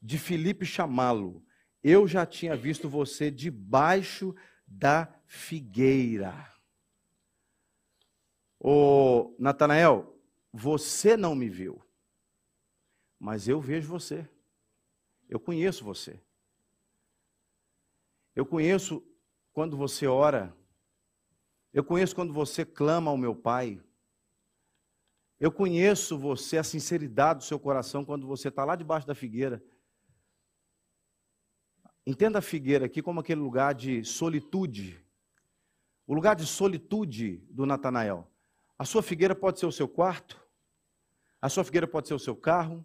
de 0.00 0.18
Filipe 0.18 0.64
chamá-lo, 0.64 1.44
eu 1.82 2.08
já 2.08 2.24
tinha 2.24 2.56
visto 2.56 2.88
você 2.88 3.30
debaixo 3.30 4.34
da 4.66 5.12
figueira. 5.26 6.50
Ô 8.58 9.36
Natanael, 9.38 10.18
você 10.52 11.16
não 11.16 11.34
me 11.34 11.50
viu, 11.50 11.84
mas 13.18 13.46
eu 13.46 13.60
vejo 13.60 13.88
você. 13.88 14.26
Eu 15.28 15.38
conheço 15.38 15.84
você. 15.84 16.18
Eu 18.36 18.46
conheço 18.46 19.02
quando 19.52 19.76
você 19.76 20.06
ora. 20.06 20.56
Eu 21.72 21.82
conheço 21.82 22.14
quando 22.14 22.32
você 22.32 22.64
clama 22.64 23.10
ao 23.10 23.16
meu 23.16 23.34
Pai. 23.34 23.82
Eu 25.40 25.50
conheço 25.50 26.16
você, 26.16 26.58
a 26.58 26.64
sinceridade 26.64 27.40
do 27.40 27.44
seu 27.44 27.58
coração, 27.58 28.04
quando 28.04 28.26
você 28.28 28.48
está 28.48 28.64
lá 28.64 28.76
debaixo 28.76 29.06
da 29.06 29.14
figueira 29.14 29.60
Entenda 32.06 32.38
a 32.38 32.42
figueira 32.42 32.86
aqui 32.86 33.02
como 33.02 33.18
aquele 33.18 33.40
lugar 33.40 33.74
de 33.74 34.04
solitude. 34.04 35.04
O 36.06 36.14
lugar 36.14 36.36
de 36.36 36.46
solitude 36.46 37.38
do 37.50 37.66
Natanael. 37.66 38.30
A 38.78 38.84
sua 38.84 39.02
figueira 39.02 39.34
pode 39.34 39.58
ser 39.58 39.66
o 39.66 39.72
seu 39.72 39.88
quarto, 39.88 40.40
a 41.40 41.48
sua 41.48 41.64
figueira 41.64 41.88
pode 41.88 42.06
ser 42.06 42.14
o 42.14 42.18
seu 42.18 42.36
carro, 42.36 42.84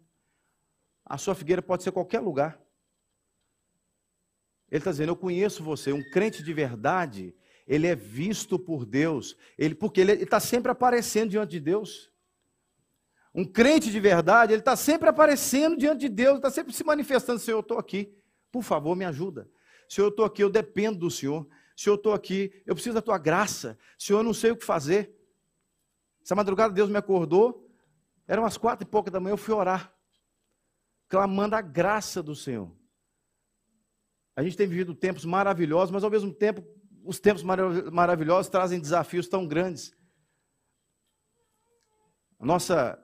A 1.05 1.17
sua 1.17 1.35
figueira 1.35 1.61
pode 1.61 1.83
ser 1.83 1.91
qualquer 1.91 2.19
lugar. 2.19 2.59
Ele 4.71 4.79
está 4.79 4.91
dizendo: 4.91 5.09
Eu 5.09 5.15
conheço 5.15 5.63
você. 5.63 5.91
Um 5.91 6.03
crente 6.11 6.41
de 6.41 6.53
verdade, 6.53 7.35
ele 7.67 7.85
é 7.85 7.95
visto 7.95 8.57
por 8.57 8.85
Deus, 8.85 9.35
ele, 9.57 9.75
porque 9.75 10.01
ele 10.01 10.13
está 10.13 10.39
sempre 10.39 10.71
aparecendo 10.71 11.31
diante 11.31 11.51
de 11.51 11.59
Deus. 11.59 12.09
Um 13.33 13.45
crente 13.45 13.91
de 13.91 13.99
verdade, 13.99 14.53
ele 14.53 14.61
está 14.61 14.75
sempre 14.75 15.07
aparecendo 15.09 15.77
diante 15.77 16.01
de 16.01 16.09
Deus, 16.09 16.37
está 16.37 16.49
sempre 16.49 16.73
se 16.73 16.83
manifestando: 16.83 17.39
Senhor, 17.39 17.57
eu 17.57 17.61
estou 17.61 17.77
aqui, 17.77 18.15
por 18.51 18.63
favor, 18.63 18.95
me 18.95 19.05
ajuda. 19.05 19.49
Senhor, 19.87 20.07
eu 20.07 20.11
estou 20.11 20.25
aqui, 20.25 20.41
eu 20.41 20.49
dependo 20.49 20.99
do 20.99 21.11
Senhor. 21.11 21.47
Senhor, 21.75 21.95
eu 21.95 21.97
estou 21.97 22.13
aqui, 22.13 22.61
eu 22.65 22.73
preciso 22.73 22.93
da 22.93 23.01
tua 23.01 23.17
graça. 23.17 23.77
Senhor, 23.97 24.19
eu 24.19 24.23
não 24.23 24.33
sei 24.33 24.51
o 24.51 24.55
que 24.55 24.63
fazer. 24.63 25.17
Essa 26.23 26.35
madrugada 26.35 26.73
Deus 26.73 26.89
me 26.89 26.97
acordou, 26.97 27.67
eram 28.27 28.43
umas 28.43 28.55
quatro 28.57 28.87
e 28.87 28.89
pouca 28.89 29.09
da 29.09 29.19
manhã, 29.19 29.33
eu 29.33 29.37
fui 29.37 29.53
orar, 29.53 29.93
clamando 31.09 31.55
a 31.55 31.61
graça 31.61 32.21
do 32.21 32.35
Senhor. 32.35 32.71
A 34.35 34.43
gente 34.43 34.57
tem 34.57 34.67
vivido 34.67 34.95
tempos 34.95 35.25
maravilhosos, 35.25 35.91
mas 35.91 36.03
ao 36.03 36.09
mesmo 36.09 36.33
tempo, 36.33 36.63
os 37.03 37.19
tempos 37.19 37.43
maravilhosos 37.43 38.49
trazem 38.49 38.79
desafios 38.79 39.27
tão 39.27 39.47
grandes. 39.47 39.93
Nossa, 42.39 42.97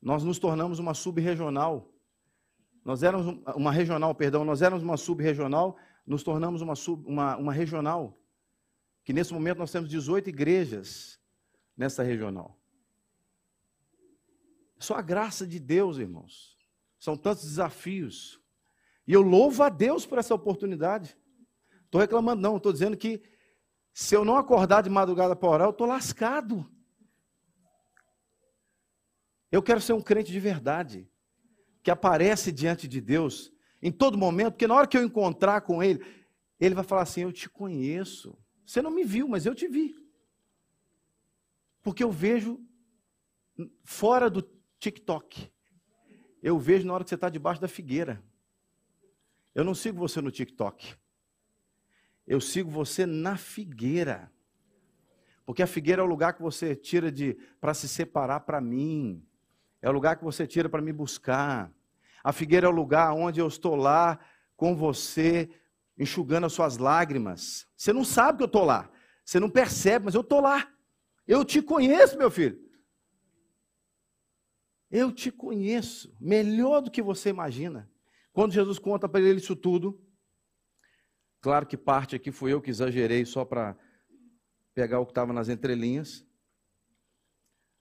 nós 0.00 0.22
nos 0.22 0.38
tornamos 0.38 0.78
uma 0.78 0.94
sub-regional. 0.94 1.92
Nós 2.84 3.02
éramos 3.02 3.40
uma 3.54 3.72
regional, 3.72 4.14
perdão, 4.14 4.44
nós 4.44 4.62
éramos 4.62 4.82
uma 4.82 4.96
sub-regional, 4.96 5.76
nos 6.06 6.22
tornamos 6.22 6.62
uma, 6.62 6.74
sub, 6.74 7.04
uma, 7.06 7.36
uma 7.36 7.52
regional. 7.52 8.18
Que 9.04 9.12
nesse 9.12 9.32
momento 9.32 9.58
nós 9.58 9.70
temos 9.70 9.88
18 9.88 10.28
igrejas 10.28 11.18
nessa 11.76 12.02
regional. 12.02 12.58
Só 14.78 14.94
a 14.94 15.02
graça 15.02 15.46
de 15.46 15.58
Deus, 15.58 15.98
irmãos. 15.98 16.56
São 16.98 17.16
tantos 17.16 17.44
desafios. 17.44 18.40
E 19.08 19.14
eu 19.14 19.22
louvo 19.22 19.62
a 19.62 19.70
Deus 19.70 20.04
por 20.04 20.18
essa 20.18 20.34
oportunidade. 20.34 21.16
Estou 21.86 21.98
reclamando, 21.98 22.42
não, 22.42 22.58
estou 22.58 22.70
dizendo 22.70 22.94
que 22.94 23.22
se 23.90 24.14
eu 24.14 24.22
não 24.22 24.36
acordar 24.36 24.82
de 24.82 24.90
madrugada 24.90 25.34
para 25.34 25.48
orar, 25.48 25.66
eu 25.66 25.70
estou 25.70 25.86
lascado. 25.86 26.70
Eu 29.50 29.62
quero 29.62 29.80
ser 29.80 29.94
um 29.94 30.02
crente 30.02 30.30
de 30.30 30.38
verdade, 30.38 31.10
que 31.82 31.90
aparece 31.90 32.52
diante 32.52 32.86
de 32.86 33.00
Deus 33.00 33.50
em 33.80 33.90
todo 33.90 34.18
momento, 34.18 34.52
porque 34.52 34.66
na 34.66 34.74
hora 34.74 34.86
que 34.86 34.98
eu 34.98 35.02
encontrar 35.02 35.62
com 35.62 35.82
Ele, 35.82 36.04
Ele 36.60 36.74
vai 36.74 36.84
falar 36.84 37.02
assim: 37.02 37.22
Eu 37.22 37.32
te 37.32 37.48
conheço. 37.48 38.38
Você 38.66 38.82
não 38.82 38.90
me 38.90 39.04
viu, 39.04 39.26
mas 39.26 39.46
eu 39.46 39.54
te 39.54 39.66
vi. 39.66 39.96
Porque 41.82 42.04
eu 42.04 42.12
vejo 42.12 42.60
fora 43.82 44.28
do 44.28 44.42
TikTok. 44.78 45.50
Eu 46.42 46.58
vejo 46.58 46.86
na 46.86 46.92
hora 46.92 47.04
que 47.04 47.08
você 47.08 47.14
está 47.14 47.30
debaixo 47.30 47.58
da 47.58 47.68
figueira. 47.68 48.22
Eu 49.58 49.64
não 49.64 49.74
sigo 49.74 49.98
você 49.98 50.20
no 50.20 50.30
TikTok. 50.30 50.94
Eu 52.24 52.40
sigo 52.40 52.70
você 52.70 53.04
na 53.04 53.36
figueira. 53.36 54.30
Porque 55.44 55.64
a 55.64 55.66
figueira 55.66 56.00
é 56.00 56.04
o 56.04 56.08
lugar 56.08 56.34
que 56.34 56.40
você 56.40 56.76
tira 56.76 57.10
de 57.10 57.36
para 57.60 57.74
se 57.74 57.88
separar 57.88 58.38
para 58.38 58.60
mim. 58.60 59.20
É 59.82 59.90
o 59.90 59.92
lugar 59.92 60.14
que 60.14 60.22
você 60.22 60.46
tira 60.46 60.68
para 60.68 60.80
me 60.80 60.92
buscar. 60.92 61.72
A 62.22 62.32
figueira 62.32 62.68
é 62.68 62.70
o 62.70 62.72
lugar 62.72 63.12
onde 63.12 63.40
eu 63.40 63.48
estou 63.48 63.74
lá 63.74 64.20
com 64.56 64.76
você, 64.76 65.50
enxugando 65.98 66.46
as 66.46 66.52
suas 66.52 66.76
lágrimas. 66.76 67.66
Você 67.76 67.92
não 67.92 68.04
sabe 68.04 68.38
que 68.38 68.44
eu 68.44 68.46
estou 68.46 68.64
lá. 68.64 68.88
Você 69.24 69.40
não 69.40 69.50
percebe, 69.50 70.04
mas 70.04 70.14
eu 70.14 70.20
estou 70.20 70.40
lá. 70.40 70.72
Eu 71.26 71.44
te 71.44 71.60
conheço, 71.60 72.16
meu 72.16 72.30
filho. 72.30 72.64
Eu 74.88 75.10
te 75.10 75.32
conheço 75.32 76.16
melhor 76.20 76.80
do 76.80 76.92
que 76.92 77.02
você 77.02 77.30
imagina. 77.30 77.90
Quando 78.38 78.52
Jesus 78.52 78.78
conta 78.78 79.08
para 79.08 79.20
ele 79.20 79.40
isso 79.40 79.56
tudo, 79.56 80.00
claro 81.40 81.66
que 81.66 81.76
parte 81.76 82.14
aqui 82.14 82.30
foi 82.30 82.52
eu 82.52 82.62
que 82.62 82.70
exagerei 82.70 83.24
só 83.24 83.44
para 83.44 83.76
pegar 84.72 85.00
o 85.00 85.04
que 85.04 85.10
estava 85.10 85.32
nas 85.32 85.48
entrelinhas. 85.48 86.24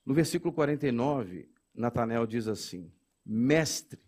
No 0.04 0.16
versículo 0.16 0.52
49, 0.52 1.48
Natanael 1.76 2.26
diz 2.26 2.48
assim: 2.48 2.92
Mestre, 3.24 4.02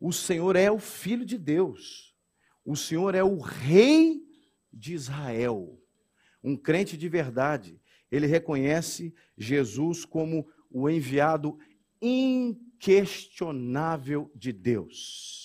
o 0.00 0.12
Senhor 0.12 0.56
é 0.56 0.72
o 0.72 0.80
Filho 0.80 1.24
de 1.24 1.38
Deus, 1.38 2.16
o 2.64 2.74
Senhor 2.74 3.14
é 3.14 3.22
o 3.22 3.38
Rei 3.38 4.26
de 4.72 4.92
Israel. 4.92 5.80
Um 6.42 6.56
crente 6.56 6.96
de 6.96 7.08
verdade, 7.08 7.80
ele 8.10 8.26
reconhece 8.26 9.14
Jesus 9.38 10.04
como 10.04 10.50
o 10.68 10.90
enviado 10.90 11.56
inquestionável 12.02 14.32
de 14.34 14.52
Deus. 14.52 15.43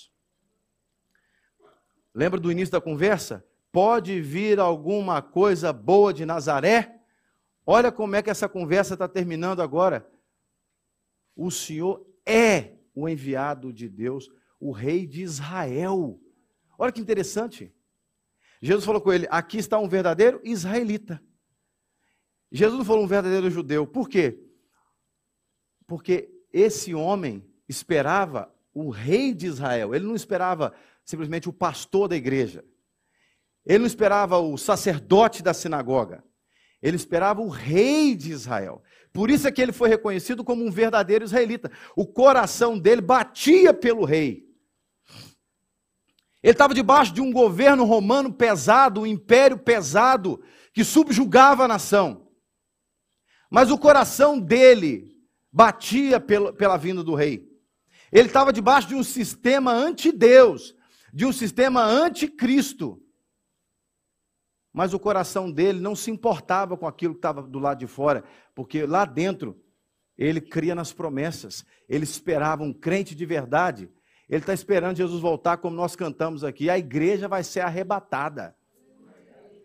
Lembra 2.19 2.37
do 2.37 2.51
início 2.51 2.73
da 2.73 2.81
conversa? 2.81 3.45
Pode 3.71 4.19
vir 4.19 4.59
alguma 4.59 5.21
coisa 5.21 5.71
boa 5.71 6.13
de 6.13 6.25
Nazaré? 6.25 6.99
Olha 7.65 7.93
como 7.93 8.13
é 8.13 8.21
que 8.21 8.29
essa 8.29 8.49
conversa 8.49 8.95
está 8.95 9.07
terminando 9.07 9.61
agora. 9.61 10.05
O 11.33 11.49
Senhor 11.49 12.05
é 12.25 12.73
o 12.93 13.07
enviado 13.07 13.71
de 13.71 13.87
Deus, 13.87 14.29
o 14.59 14.73
rei 14.73 15.07
de 15.07 15.21
Israel. 15.21 16.19
Olha 16.77 16.91
que 16.91 16.99
interessante. 16.99 17.73
Jesus 18.61 18.83
falou 18.83 18.99
com 18.99 19.13
ele: 19.13 19.25
aqui 19.31 19.57
está 19.57 19.79
um 19.79 19.87
verdadeiro 19.87 20.41
israelita. 20.43 21.23
Jesus 22.51 22.79
não 22.79 22.83
falou 22.83 23.05
um 23.05 23.07
verdadeiro 23.07 23.49
judeu. 23.49 23.87
Por 23.87 24.09
quê? 24.09 24.45
Porque 25.87 26.29
esse 26.51 26.93
homem 26.93 27.49
esperava 27.65 28.53
o 28.73 28.89
rei 28.89 29.33
de 29.33 29.47
Israel. 29.47 29.95
Ele 29.95 30.05
não 30.05 30.15
esperava 30.15 30.73
simplesmente 31.09 31.49
o 31.49 31.53
pastor 31.53 32.07
da 32.07 32.15
igreja. 32.15 32.63
Ele 33.65 33.79
não 33.79 33.87
esperava 33.87 34.37
o 34.37 34.55
sacerdote 34.59 35.41
da 35.41 35.55
sinagoga. 35.55 36.23
Ele 36.79 36.95
esperava 36.95 37.41
o 37.41 37.49
rei 37.49 38.15
de 38.15 38.31
Israel. 38.31 38.83
Por 39.11 39.31
isso 39.31 39.47
é 39.47 39.51
que 39.51 39.59
ele 39.59 39.71
foi 39.71 39.89
reconhecido 39.89 40.43
como 40.43 40.63
um 40.63 40.69
verdadeiro 40.69 41.25
israelita. 41.25 41.71
O 41.95 42.05
coração 42.05 42.77
dele 42.77 43.01
batia 43.01 43.73
pelo 43.73 44.05
rei. 44.05 44.47
Ele 46.43 46.51
estava 46.51 46.75
debaixo 46.75 47.11
de 47.11 47.21
um 47.21 47.33
governo 47.33 47.85
romano 47.85 48.31
pesado, 48.31 49.01
um 49.01 49.07
império 49.07 49.57
pesado, 49.57 50.39
que 50.71 50.83
subjugava 50.83 51.65
a 51.65 51.67
nação. 51.67 52.27
Mas 53.49 53.71
o 53.71 53.79
coração 53.79 54.39
dele 54.39 55.17
batia 55.51 56.19
pela, 56.19 56.77
vinda 56.77 57.03
do 57.03 57.15
rei. 57.15 57.49
Ele 58.11 58.27
estava 58.27 58.53
debaixo 58.53 58.87
de 58.87 58.95
um 58.95 59.03
sistema 59.03 59.71
anti-Deus, 59.71 60.77
de 61.13 61.25
um 61.25 61.31
sistema 61.31 61.83
anticristo. 61.83 63.01
Mas 64.71 64.93
o 64.93 64.99
coração 64.99 65.51
dele 65.51 65.79
não 65.79 65.95
se 65.95 66.11
importava 66.11 66.77
com 66.77 66.87
aquilo 66.87 67.13
que 67.13 67.19
estava 67.19 67.41
do 67.41 67.59
lado 67.59 67.79
de 67.79 67.87
fora, 67.87 68.23
porque 68.53 68.85
lá 68.85 69.03
dentro 69.05 69.59
ele 70.17 70.41
cria 70.41 70.75
nas 70.75 70.91
promessas, 70.91 71.65
ele 71.87 72.03
esperava 72.03 72.63
um 72.63 72.73
crente 72.73 73.15
de 73.15 73.25
verdade. 73.25 73.89
Ele 74.29 74.41
está 74.41 74.53
esperando 74.53 74.97
Jesus 74.97 75.21
voltar, 75.21 75.57
como 75.57 75.75
nós 75.75 75.95
cantamos 75.95 76.43
aqui. 76.43 76.69
A 76.69 76.77
igreja 76.77 77.27
vai 77.27 77.43
ser 77.43 77.61
arrebatada. 77.61 78.55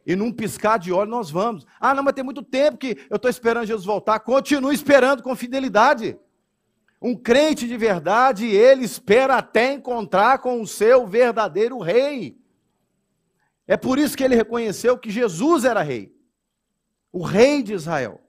E 0.07 0.15
num 0.15 0.33
piscar 0.33 0.79
de 0.79 0.93
olho 0.93 1.11
nós 1.11 1.31
vamos. 1.31 1.67
Ah, 1.81 1.95
não, 1.95 2.03
mas 2.03 2.15
tem 2.15 2.25
muito 2.25 2.43
tempo 2.43 2.79
que 2.79 3.07
eu 3.11 3.17
estou 3.17 3.31
esperando 3.31 3.67
Jesus 3.67 3.85
voltar. 3.85 4.21
Continue 4.21 4.75
esperando 4.75 5.23
com 5.23 5.37
fidelidade. 5.37 6.17
Um 7.07 7.15
crente 7.15 7.69
de 7.69 7.77
verdade, 7.77 8.47
ele 8.47 8.83
espera 8.83 9.37
até 9.37 9.75
encontrar 9.75 10.39
com 10.39 10.63
o 10.63 10.67
seu 10.67 11.07
verdadeiro 11.07 11.79
rei. 11.79 12.43
É 13.67 13.77
por 13.77 13.99
isso 13.99 14.17
que 14.17 14.25
ele 14.25 14.35
reconheceu 14.35 14.99
que 14.99 15.11
Jesus 15.11 15.67
era 15.67 15.83
rei, 15.83 16.19
o 17.13 17.23
rei 17.23 17.63
de 17.63 17.75
Israel. 17.75 18.27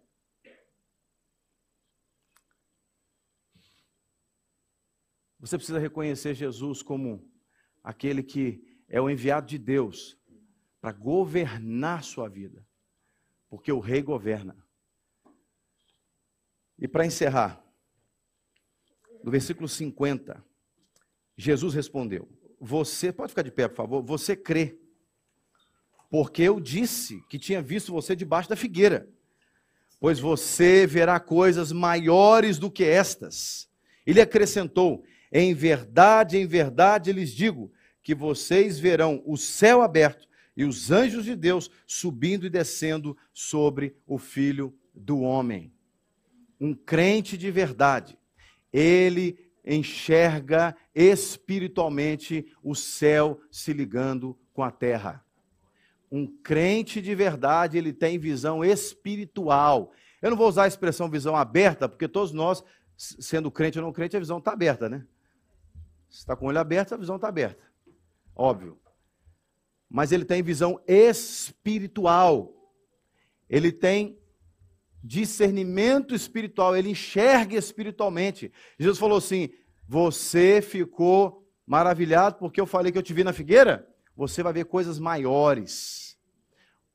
Você 5.39 5.55
precisa 5.57 5.79
reconhecer 5.79 6.33
Jesus 6.33 6.83
como 6.83 7.25
aquele 7.81 8.21
que 8.21 8.61
é 8.89 8.99
o 8.99 9.09
enviado 9.09 9.47
de 9.47 9.57
Deus 9.57 10.19
para 10.81 10.91
governar 10.91 12.03
sua 12.03 12.27
vida, 12.27 12.67
porque 13.47 13.71
o 13.71 13.79
rei 13.79 14.01
governa. 14.01 14.67
E 16.77 16.89
para 16.89 17.05
encerrar, 17.05 17.64
no 19.25 19.31
versículo 19.31 19.67
50, 19.67 20.45
Jesus 21.35 21.73
respondeu: 21.73 22.29
Você, 22.61 23.11
pode 23.11 23.31
ficar 23.31 23.41
de 23.41 23.49
pé, 23.49 23.67
por 23.67 23.75
favor, 23.75 24.03
você 24.03 24.35
crê, 24.35 24.77
porque 26.11 26.43
eu 26.43 26.59
disse 26.59 27.19
que 27.27 27.39
tinha 27.39 27.59
visto 27.59 27.91
você 27.91 28.15
debaixo 28.15 28.47
da 28.47 28.55
figueira, 28.55 29.09
pois 29.99 30.19
você 30.19 30.85
verá 30.85 31.19
coisas 31.19 31.71
maiores 31.71 32.59
do 32.59 32.69
que 32.69 32.83
estas. 32.83 33.67
Ele 34.05 34.21
acrescentou: 34.21 35.03
Em 35.31 35.55
verdade, 35.55 36.37
em 36.37 36.45
verdade 36.45 37.11
lhes 37.11 37.31
digo 37.31 37.73
que 38.03 38.13
vocês 38.13 38.77
verão 38.77 39.23
o 39.25 39.35
céu 39.37 39.81
aberto 39.81 40.27
e 40.55 40.63
os 40.63 40.91
anjos 40.91 41.25
de 41.25 41.35
Deus 41.35 41.71
subindo 41.87 42.45
e 42.45 42.49
descendo 42.49 43.17
sobre 43.33 43.97
o 44.05 44.19
filho 44.19 44.71
do 44.93 45.21
homem. 45.21 45.73
Um 46.61 46.75
crente 46.75 47.35
de 47.35 47.49
verdade 47.49 48.19
ele 48.75 49.39
enxerga 49.65 50.75
espiritualmente 50.93 52.53
o 52.61 52.75
céu 52.75 53.39
se 53.49 53.71
ligando 53.71 54.37
com 54.53 54.61
a 54.61 54.69
terra. 54.69 55.23
Um 56.11 56.27
crente 56.27 57.01
de 57.01 57.15
verdade, 57.15 57.77
ele 57.77 57.93
tem 57.93 58.19
visão 58.19 58.63
espiritual. 58.65 59.93
Eu 60.21 60.29
não 60.29 60.37
vou 60.37 60.49
usar 60.49 60.63
a 60.63 60.67
expressão 60.67 61.09
visão 61.09 61.37
aberta, 61.37 61.87
porque 61.87 62.07
todos 62.07 62.33
nós, 62.33 62.63
sendo 62.97 63.49
crente 63.49 63.79
ou 63.79 63.85
não 63.85 63.93
crente, 63.93 64.17
a 64.17 64.19
visão 64.19 64.39
está 64.39 64.51
aberta, 64.51 64.89
né? 64.89 65.05
Se 66.09 66.19
está 66.19 66.35
com 66.35 66.45
o 66.45 66.49
olho 66.49 66.59
aberto, 66.59 66.93
a 66.93 66.97
visão 66.97 67.15
está 67.15 67.29
aberta. 67.29 67.63
Óbvio. 68.35 68.77
Mas 69.89 70.11
ele 70.11 70.25
tem 70.25 70.43
visão 70.43 70.81
espiritual. 70.85 72.53
Ele 73.49 73.71
tem 73.71 74.19
discernimento 75.05 76.15
espiritual, 76.15 76.75
ele 76.75 76.89
enxerga 76.89 77.55
espiritualmente. 77.55 78.51
Jesus 78.79 78.97
falou 78.97 79.19
assim: 79.19 79.49
Você 79.87 80.61
ficou 80.61 81.47
maravilhado 81.65 82.37
porque 82.37 82.59
eu 82.59 82.65
falei 82.65 82.91
que 82.91 82.97
eu 82.97 83.03
te 83.03 83.13
vi 83.13 83.23
na 83.23 83.31
figueira? 83.31 83.87
Você 84.15 84.41
vai 84.41 84.51
ver 84.51 84.65
coisas 84.65 84.97
maiores. 84.97 86.17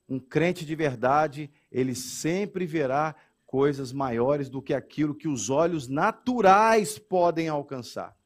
Um 0.08 0.18
crente 0.18 0.66
de 0.66 0.74
verdade, 0.74 1.50
ele 1.70 1.94
sempre 1.94 2.66
verá 2.66 3.14
coisas 3.46 3.92
maiores 3.92 4.48
do 4.48 4.60
que 4.60 4.74
aquilo 4.74 5.14
que 5.14 5.28
os 5.28 5.48
olhos 5.48 5.86
naturais 5.86 6.98
podem 6.98 7.48
alcançar. 7.48 8.16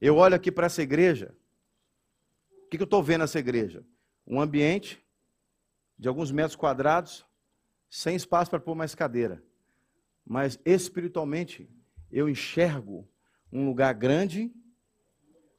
Eu 0.00 0.16
olho 0.16 0.34
aqui 0.34 0.50
para 0.50 0.66
essa 0.66 0.82
igreja, 0.82 1.34
o 2.64 2.70
que, 2.70 2.78
que 2.78 2.82
eu 2.82 2.86
estou 2.86 3.02
vendo 3.02 3.20
nessa 3.20 3.38
igreja? 3.38 3.84
Um 4.26 4.40
ambiente 4.40 5.04
de 5.98 6.08
alguns 6.08 6.30
metros 6.30 6.56
quadrados, 6.56 7.26
sem 7.92 8.16
espaço 8.16 8.50
para 8.50 8.58
pôr 8.58 8.74
mais 8.74 8.94
cadeira. 8.94 9.44
Mas 10.26 10.58
espiritualmente, 10.64 11.68
eu 12.10 12.26
enxergo 12.26 13.06
um 13.52 13.66
lugar 13.66 13.92
grande, 13.92 14.50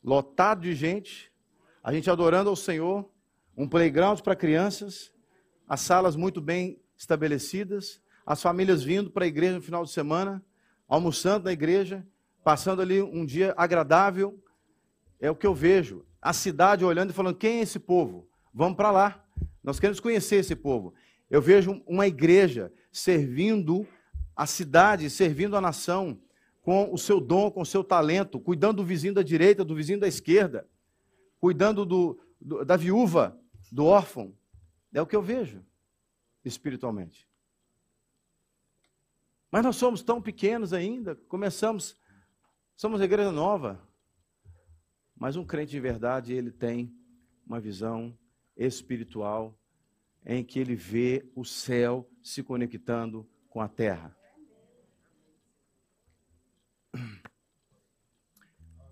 lotado 0.04 0.62
de 0.62 0.74
gente, 0.74 1.32
a 1.84 1.94
gente 1.94 2.10
adorando 2.10 2.50
ao 2.50 2.56
Senhor, 2.56 3.08
um 3.56 3.70
playground 3.70 4.22
para 4.22 4.36
crianças, 4.36 5.14
as 5.70 5.82
salas 5.82 6.16
muito 6.16 6.42
bem 6.42 6.82
estabelecidas, 6.98 8.02
as 8.26 8.42
famílias 8.42 8.82
vindo 8.82 9.12
para 9.12 9.26
a 9.26 9.28
igreja 9.28 9.58
no 9.58 9.62
final 9.62 9.84
de 9.84 9.92
semana, 9.92 10.44
almoçando 10.88 11.46
na 11.46 11.52
igreja, 11.54 12.04
passando 12.44 12.82
ali 12.82 13.00
um 13.00 13.28
dia 13.28 13.54
agradável. 13.56 14.44
É 15.20 15.30
o 15.30 15.36
que 15.36 15.46
eu 15.46 15.54
vejo. 15.54 16.04
A 16.20 16.34
cidade 16.34 16.84
olhando 16.84 17.12
e 17.12 17.14
falando: 17.14 17.38
quem 17.38 17.60
é 17.60 17.62
esse 17.62 17.78
povo? 17.78 18.28
Vamos 18.52 18.76
para 18.76 18.90
lá. 18.90 19.24
Nós 19.64 19.80
queremos 19.80 20.00
conhecer 20.00 20.38
esse 20.38 20.56
povo. 20.56 20.96
Eu 21.34 21.42
vejo 21.42 21.82
uma 21.88 22.06
igreja 22.06 22.72
servindo 22.92 23.88
a 24.36 24.46
cidade, 24.46 25.10
servindo 25.10 25.58
a 25.58 25.62
nação 25.62 26.22
com 26.62 26.94
o 26.94 26.98
seu 26.98 27.20
dom, 27.20 27.50
com 27.50 27.62
o 27.62 27.66
seu 27.66 27.84
talento, 27.84 28.40
cuidando 28.40 28.84
do 28.84 28.86
vizinho 28.86 29.16
da 29.16 29.24
direita, 29.24 29.66
do 29.66 29.74
vizinho 29.74 30.00
da 30.00 30.08
esquerda, 30.08 30.70
cuidando 31.40 31.88
do, 31.88 32.24
do, 32.40 32.64
da 32.64 32.78
viúva, 32.78 33.36
do 33.72 33.84
órfão. 33.84 34.38
É 34.94 35.02
o 35.02 35.08
que 35.08 35.16
eu 35.16 35.24
vejo 35.24 35.66
espiritualmente. 36.46 37.28
Mas 39.50 39.64
nós 39.64 39.76
somos 39.76 40.04
tão 40.04 40.22
pequenos 40.22 40.72
ainda, 40.72 41.16
começamos, 41.16 42.00
somos 42.76 43.02
a 43.02 43.06
igreja 43.06 43.32
nova. 43.32 43.82
Mas 45.18 45.36
um 45.36 45.44
crente 45.44 45.72
de 45.72 45.80
verdade, 45.80 46.32
ele 46.32 46.52
tem 46.52 46.96
uma 47.44 47.60
visão 47.60 48.16
espiritual 48.56 49.60
em 50.26 50.44
que 50.44 50.60
ele 50.60 50.76
vê 50.76 51.30
o 51.36 51.44
céu 51.44 52.10
se 52.22 52.42
conectando 52.42 53.30
com 53.50 53.60
a 53.60 53.68
terra. 53.68 54.16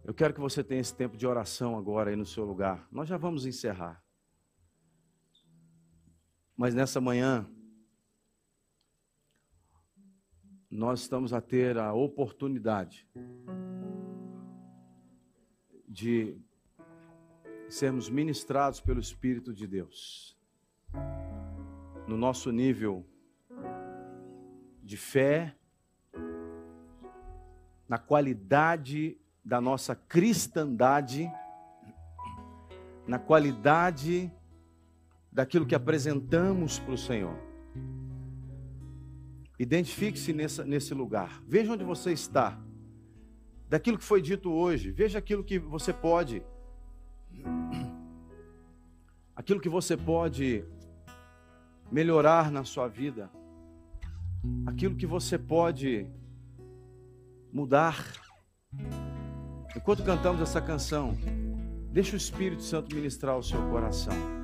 Eu 0.04 0.14
quero 0.14 0.34
que 0.34 0.40
você 0.40 0.64
tenha 0.64 0.82
esse 0.82 0.96
tempo 0.96 1.16
de 1.16 1.26
oração 1.28 1.78
agora 1.78 2.10
aí 2.10 2.16
no 2.16 2.26
seu 2.26 2.44
lugar. 2.44 2.88
Nós 2.92 3.08
já 3.08 3.18
vamos 3.18 3.46
encerrar. 3.46 4.04
Mas 6.58 6.74
nessa 6.74 7.00
manhã, 7.00 7.50
nós 10.70 11.02
estamos 11.02 11.34
a 11.34 11.40
ter 11.40 11.78
a 11.78 11.94
oportunidade 11.94 13.08
de 15.88 16.38
sermos 17.70 18.10
ministrados 18.10 18.82
pelo 18.82 19.00
Espírito 19.00 19.54
de 19.54 19.66
Deus 19.66 20.41
no 22.08 22.18
nosso 22.18 22.52
nível 22.52 23.06
de 24.84 24.98
fé, 24.98 25.56
na 27.88 27.98
qualidade 27.98 29.18
da 29.44 29.62
nossa 29.62 29.96
cristandade, 29.96 31.32
na 33.08 33.18
qualidade 33.20 34.32
daquilo 35.32 35.66
que 35.66 35.76
apresentamos 35.76 36.80
para 36.80 36.94
o 36.94 36.98
Senhor. 36.98 37.36
Identifique-se 39.58 40.34
nesse 40.34 40.94
lugar. 40.94 41.42
Veja 41.48 41.74
onde 41.74 41.84
você 41.84 42.12
está. 42.12 42.60
Daquilo 43.70 43.98
que 43.98 44.04
foi 44.04 44.22
dito 44.22 44.52
hoje. 44.52 44.92
Veja 44.92 45.20
aquilo 45.20 45.44
que 45.44 45.60
você 45.60 45.94
pode. 45.94 46.44
Aquilo 49.36 49.62
que 49.62 49.70
você 49.70 49.96
pode 49.96 50.66
melhorar 51.92 52.50
na 52.50 52.64
sua 52.64 52.88
vida, 52.88 53.30
aquilo 54.66 54.96
que 54.96 55.06
você 55.06 55.38
pode 55.38 56.08
mudar. 57.52 58.04
Enquanto 59.76 60.04
cantamos 60.04 60.42
essa 60.42 60.62
canção, 60.62 61.18
deixa 61.92 62.14
o 62.14 62.18
Espírito 62.18 62.64
Santo 62.64 62.96
ministrar 62.96 63.38
o 63.38 63.44
seu 63.44 63.62
coração. 63.70 64.41